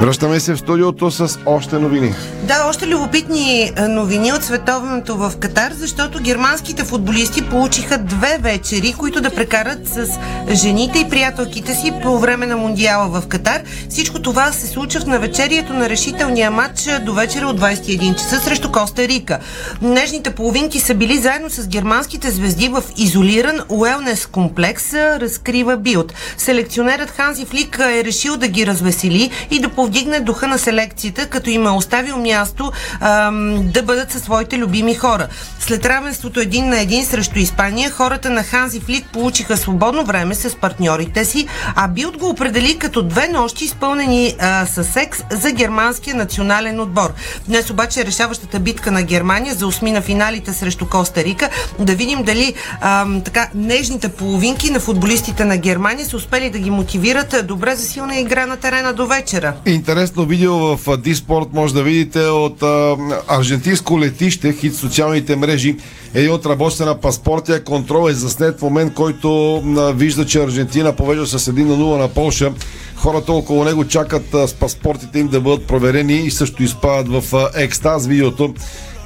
[0.00, 2.14] Връщаме се в студиото с още новини.
[2.42, 8.94] Да, още любопитни а, новини от световното в Катар, защото германските футболисти получиха две вечери,
[8.98, 10.18] които да прекарат с
[10.52, 13.62] жените и приятелките си по време на Мундиала в Катар.
[13.88, 18.72] Всичко това се случва в навечерието на решителния матч до вечера от 21 часа срещу
[18.72, 19.38] Коста Рика.
[19.82, 26.12] Нежните половинки са били заедно с германските звезди в изолиран уелнес комплекс, а, разкрива Билд.
[26.36, 31.50] Селекционерът Ханзи Флик е решил да ги развесели и да повдигне духа на селекцията, като
[31.50, 35.28] им е оставил място ам, да бъдат със своите любими хора.
[35.60, 40.56] След равенството един на един срещу Испания, хората на Ханзи Флик получиха свободно време с
[40.56, 46.16] партньорите си, а Билд го определи като две нощи изпълнени а, с секс за германския
[46.16, 47.12] национален отбор.
[47.48, 51.48] Днес обаче решаващата битка на Германия за осми на финалите срещу Коста Рика.
[51.78, 56.70] Да видим дали ам, така нежните половинки на футболистите на Германия са успели да ги
[56.70, 59.54] мотивират добре за силна игра на терена до вечера.
[59.74, 62.96] Интересно видео в Диспорт може да видите от а,
[63.28, 65.76] аржентинско летище, хит социалните мрежи.
[66.14, 70.96] Един от работите на паспортия контрол е заснет в момент, който а, вижда, че Аржентина
[70.96, 72.52] повежда с 1 на 0 на Полша.
[72.96, 77.34] Хората около него чакат а, с паспортите им да бъдат проверени и също изпадат в
[77.34, 78.06] а, екстаз.
[78.06, 78.54] Видеото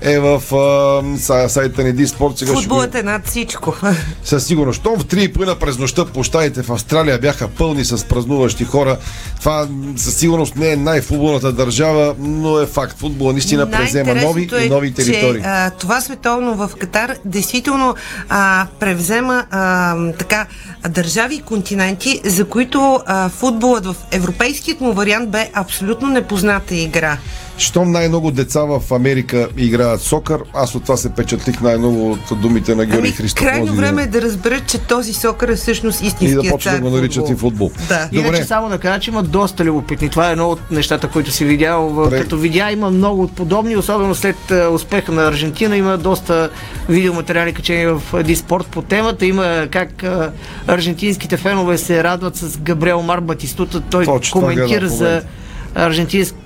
[0.00, 2.38] е в а, са- сайта ни Диспорт.
[2.38, 3.74] Сега ще Футболът е над всичко.
[4.24, 4.80] със сигурност.
[4.80, 8.96] Щом в 3,5 през нощта площадите в Австралия бяха пълни с празнуващи хора.
[9.40, 12.98] Това със сигурност не е най-футболната държава, но е факт.
[12.98, 15.42] Футбол наистина презема нови Най-интересното и нови територии.
[15.42, 17.94] Че, а, това световно в Катар действително
[18.28, 20.46] а, превзема а, така
[20.88, 27.18] държави и континенти, за които а, футболът в европейският му вариант бе абсолютно непозната игра.
[27.58, 32.74] Щом най-много деца в Америка играят сокър, аз от това се печатлих най-много от думите
[32.74, 33.44] на Георги Ами, Христов.
[33.44, 36.80] крайно време е да разберат, че този сокър е всъщност И истинският да почне да
[36.80, 37.68] го наричат и футбол.
[37.68, 37.86] футбол.
[37.88, 38.08] Да.
[38.12, 40.08] Иначе само да кажа, че има доста любопитни.
[40.08, 41.88] Това е едно от нещата, които си видял.
[41.88, 45.76] В- Пре- Като видя има много от подобни, особено след а, успеха на Аржентина.
[45.76, 46.50] Има доста
[46.88, 49.26] видеоматериали качени в а, Диспорт по темата.
[49.26, 50.32] Има как а,
[50.66, 53.80] аржентинските фенове се радват с Габриел Мар Батистута.
[53.80, 55.22] Той Точно коментира за.
[55.74, 56.38] Аржентинското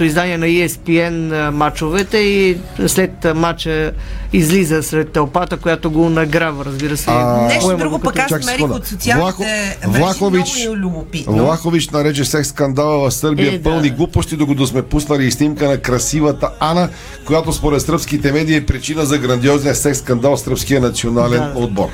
[0.00, 2.56] издание на ESPN а, мачовете и
[2.86, 3.92] след а, мача
[4.32, 7.10] излиза сред тълпата, която го награва, разбира се.
[7.10, 8.74] Нещо Поема друго пък аз секунда.
[8.74, 11.32] от социалните Влахо- Влахович- любопитно.
[11.34, 13.62] Влахович нарече секс скандала в Сърбия Е, да.
[13.62, 16.88] пълни глупости, докато сме пуснали и снимка на красивата Ана,
[17.24, 21.52] която според сръбските медии е причина за грандиозния секс скандал в сърбския национален Да.
[21.56, 21.88] отбор.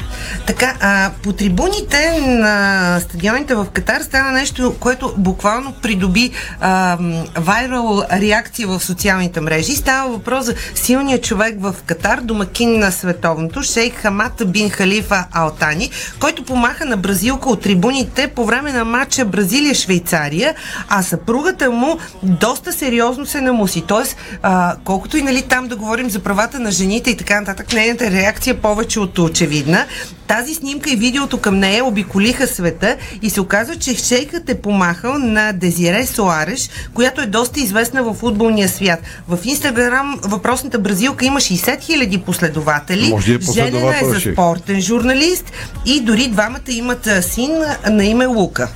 [0.46, 2.58] Така, а, по трибуните на
[3.00, 6.30] стадионите в Катар стана нещо, което буквално придоби
[6.60, 6.98] а,
[7.36, 9.72] вайрал реакция в социалните мрежи.
[9.72, 15.90] Става въпрос за силния човек в Катар, домакин на световното, шейх Хамат бин Халифа Алтани,
[16.20, 20.54] който помаха на бразилка от трибуните по време на матча Бразилия-Швейцария,
[20.88, 23.84] а съпругата му доста сериозно се намуси.
[23.86, 27.72] Тоест, а, колкото и нали, там да говорим за правата на жените и така нататък,
[27.72, 29.86] нейната реакция е повече от очевидна.
[30.28, 35.18] Тази снимка и видеото към нея обиколиха света и се оказва, че шейкът е помахал
[35.18, 39.00] на Дезире Соареш, която е доста известна в футболния свят.
[39.28, 43.08] В Инстаграм въпросната бразилка има 60 000 последователи.
[43.08, 45.52] Може е Женена е за спортен журналист
[45.86, 47.50] и дори двамата имат син
[47.90, 48.68] на име Лука.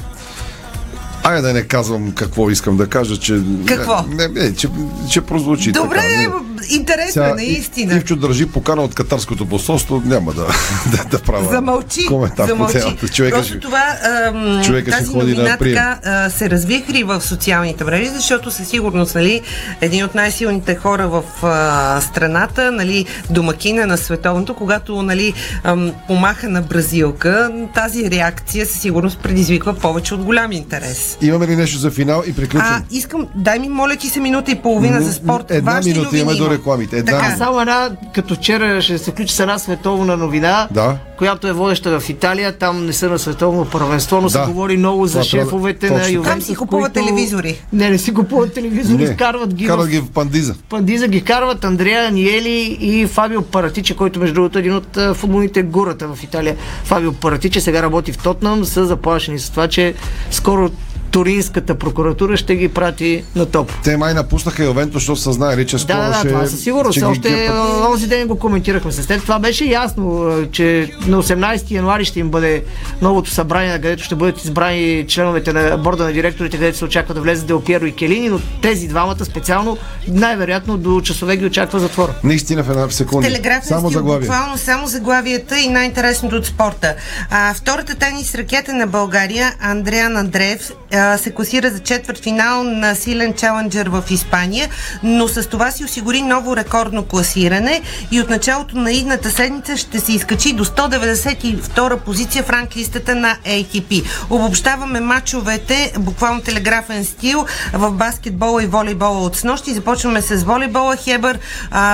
[1.24, 3.40] Айде да не казвам какво искам да кажа, че...
[3.66, 4.04] Какво?
[4.08, 4.68] Не, не, че,
[5.10, 6.51] че прозвучи Добре, така.
[6.70, 7.94] Интересно е, наистина.
[7.96, 10.46] Ивчо държи покана от катарското посолство, няма да,
[10.92, 12.06] да, да правя Замълчи.
[12.06, 12.72] коментар замълчи.
[12.72, 13.08] по темата.
[13.08, 13.84] Човека Просто ще- това,
[14.26, 15.74] ам, човека ще тази ходи новина на прием.
[15.74, 19.40] така а, се развихри в социалните мрежи, защото със сигурност, нали,
[19.80, 25.32] един от най-силните хора в а, страната, нали, домакина на световното, когато, нали,
[25.64, 27.32] ам, помаха на бразилка,
[27.74, 31.18] тази реакция със сигурност предизвиква повече от голям интерес.
[31.22, 32.72] Имаме ли нещо за финал и приключвам?
[32.72, 35.50] А, искам, дай ми, моля ти се, минута и половина за спорт.
[35.50, 36.44] Една Важни минута имаме до.
[36.52, 36.98] Рекламите.
[36.98, 37.36] Една Така.
[37.36, 40.96] Само една, като вчера ще се включи с една световна новина, Да.
[41.18, 44.46] която е водеща в Италия, там не са на световно първенство, но се Да.
[44.46, 45.96] говори много за Това трябва да- шефовете точно.
[45.96, 46.46] на Там Ювентус.
[46.46, 47.62] си купуват които- телевизори.
[47.72, 50.54] Не, не си купуват телевизори, Не, вкарват ги карат в ги в пандиза.
[50.68, 52.50] Пандиза ги карват Андреа Аниели
[52.80, 56.56] и Фабио Паратиче, който между другото е един от футболните гурата в Италия.
[56.84, 59.94] Фабио Паратиче сега работи в Тотнам, са заплашени с това, че
[60.30, 60.70] скоро
[61.12, 63.72] Туринската прокуратура ще ги прати на топ.
[63.84, 66.28] Те май напуснаха Ювентус, защото са знаели, че скоро Да, да, ще...
[66.28, 66.92] това със сигурност.
[66.92, 67.56] ще ги Още гепат.
[67.56, 69.22] а, онзи ден го коментирахме с теб.
[69.22, 70.06] Това беше ясно,
[70.52, 72.64] че на 18 януари ще им бъде
[73.02, 74.72] новото събрание, където ще бъдат избрани
[75.08, 78.40] членовете на борда на директорите, където се очаква да влезе Дел Пиеро и Келини, но
[78.62, 82.08] тези двамата специално най-вероятно до часове ги очаква затвор.
[82.24, 83.28] Наистина в една секунда.
[83.28, 84.20] Телеграфен Само стил, заглавие.
[84.20, 86.94] буквално само заглавията и най-интересното от спорта.
[87.30, 92.94] А, втората тенис ракета на България, Андреан Андреев, а, се класира за четвърт финал на
[92.94, 94.68] силен чаленджер в Испания,
[95.02, 97.80] но с това си осигури ново рекордно класиране
[98.10, 103.36] и от началото на идната седмица ще се изкачи до 192 позиция в ранглистата на
[103.46, 104.04] ATP.
[104.30, 109.74] Обобщаваме матчовете, буквално телеграфен стил, в баскетбола и волейбола от снощи.
[109.74, 110.96] Започваме с волейбола.
[110.96, 111.38] Хебър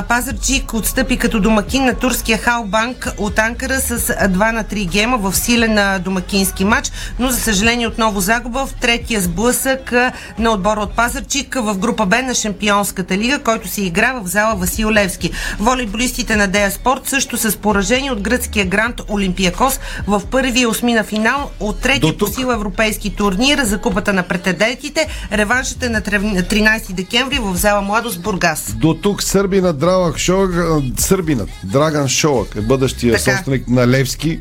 [0.09, 5.37] Пазарчик отстъпи като домакин на турския Халбанк от Анкара с 2 на 3 гема в
[5.37, 9.93] силен домакински матч, но за съжаление отново загуба в третия сблъсък
[10.39, 14.55] на отбора от Пазарчик в група Б на Шампионската лига, който се игра в зала
[14.55, 15.31] Васил Левски.
[15.59, 21.51] Волейболистите на Дея Спорт също с поражение от гръцкия грант Олимпиакос в първия осмина финал
[21.61, 25.07] от третия по сила европейски турнир за купата на претендентите.
[25.33, 28.75] Реваншът е на трев- 13 декември в зала Младост Бургас.
[28.77, 33.37] До тук сърбинът Драган Шолак, а, сърбинът Драган Шолак е бъдещия Така.
[33.37, 34.41] собственик на Левски.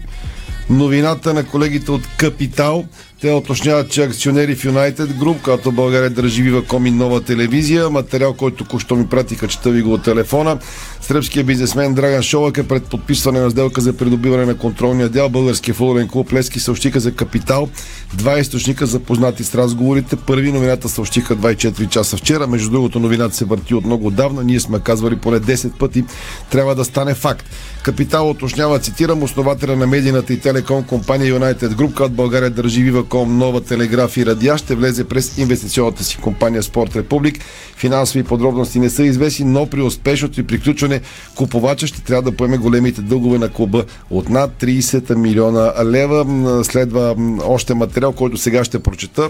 [0.70, 2.86] Новината на колегите от Капитал.
[3.22, 8.34] Те уточняват, че акционери в United Group, която България държи Вива Коми нова телевизия, материал,
[8.34, 10.57] който току-що ми пратиха, чета ви го от телефона.
[11.01, 15.30] Сръбският бизнесмен Драган Шолак е пред подписване на сделка за придобиване на контролния дял.
[15.30, 17.70] Българския футболен клуб Лески съобщиха за Капитал.
[18.13, 20.15] Два източника запознати с разговорите.
[20.15, 22.47] Първи новината съобщиха 24 часа вчера.
[22.47, 24.43] Между другото, новината се върти от много отдавна.
[24.43, 26.03] Ние сме казвали поне 10 пъти.
[26.51, 27.45] Трябва да стане факт.
[27.84, 33.26] Капитал уточнява, цитирам, основателя на медийната и телеком компания United Group, която България държи Viva.com,
[33.26, 37.39] нова телеграф и радиа, ще влезе през инвестиционната си компания Спорт Републик.
[37.76, 41.01] Финансови подробности не са известни, но при успешното и приключване
[41.36, 46.26] купувача ще трябва да поеме големите дългове на клуба от над 30 милиона лева.
[46.64, 49.30] Следва още материал, който сега ще прочета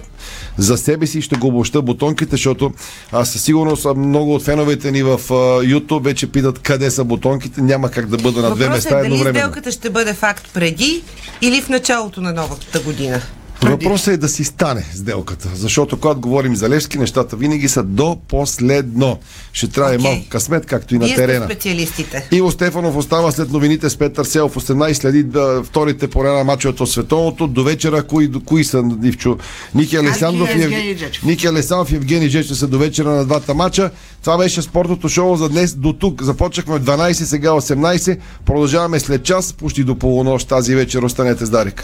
[0.57, 2.71] за себе си ще го обобща бутонките, защото
[3.11, 5.19] аз със сигурност много от феновете ни в
[5.63, 7.61] YouTube вече питат къде са бутонките.
[7.61, 11.03] Няма как да бъда на две Въпросът места е дали сделката ще бъде факт преди
[11.41, 13.21] или в началото на новата година.
[13.61, 18.17] Въпросът е да си стане сделката, защото когато говорим за Левски, нещата винаги са до
[18.27, 19.19] последно.
[19.53, 20.01] Ще трябва okay.
[20.01, 21.45] малко късмет, както и на Вие сте терена.
[21.45, 22.27] специалистите.
[22.31, 26.43] Иво Стефанов остава след новините с Петър Сел в 18, следи да, вторите по на
[26.43, 27.47] мачовете от световното.
[27.47, 29.37] До вечера, кои, кои са, Дивчо?
[29.75, 30.99] Ники Алесандров и, Евгений Ев...
[30.99, 31.23] Джечев.
[31.23, 31.47] Ники
[31.91, 33.91] и Евгений Джечев са до вечера на двата мача.
[34.21, 35.73] Това беше спортното шоу за днес.
[35.73, 38.17] До тук започнахме в 12, сега 18.
[38.45, 41.01] Продължаваме след час, почти до полунощ тази вечер.
[41.01, 41.83] Останете с Дарик.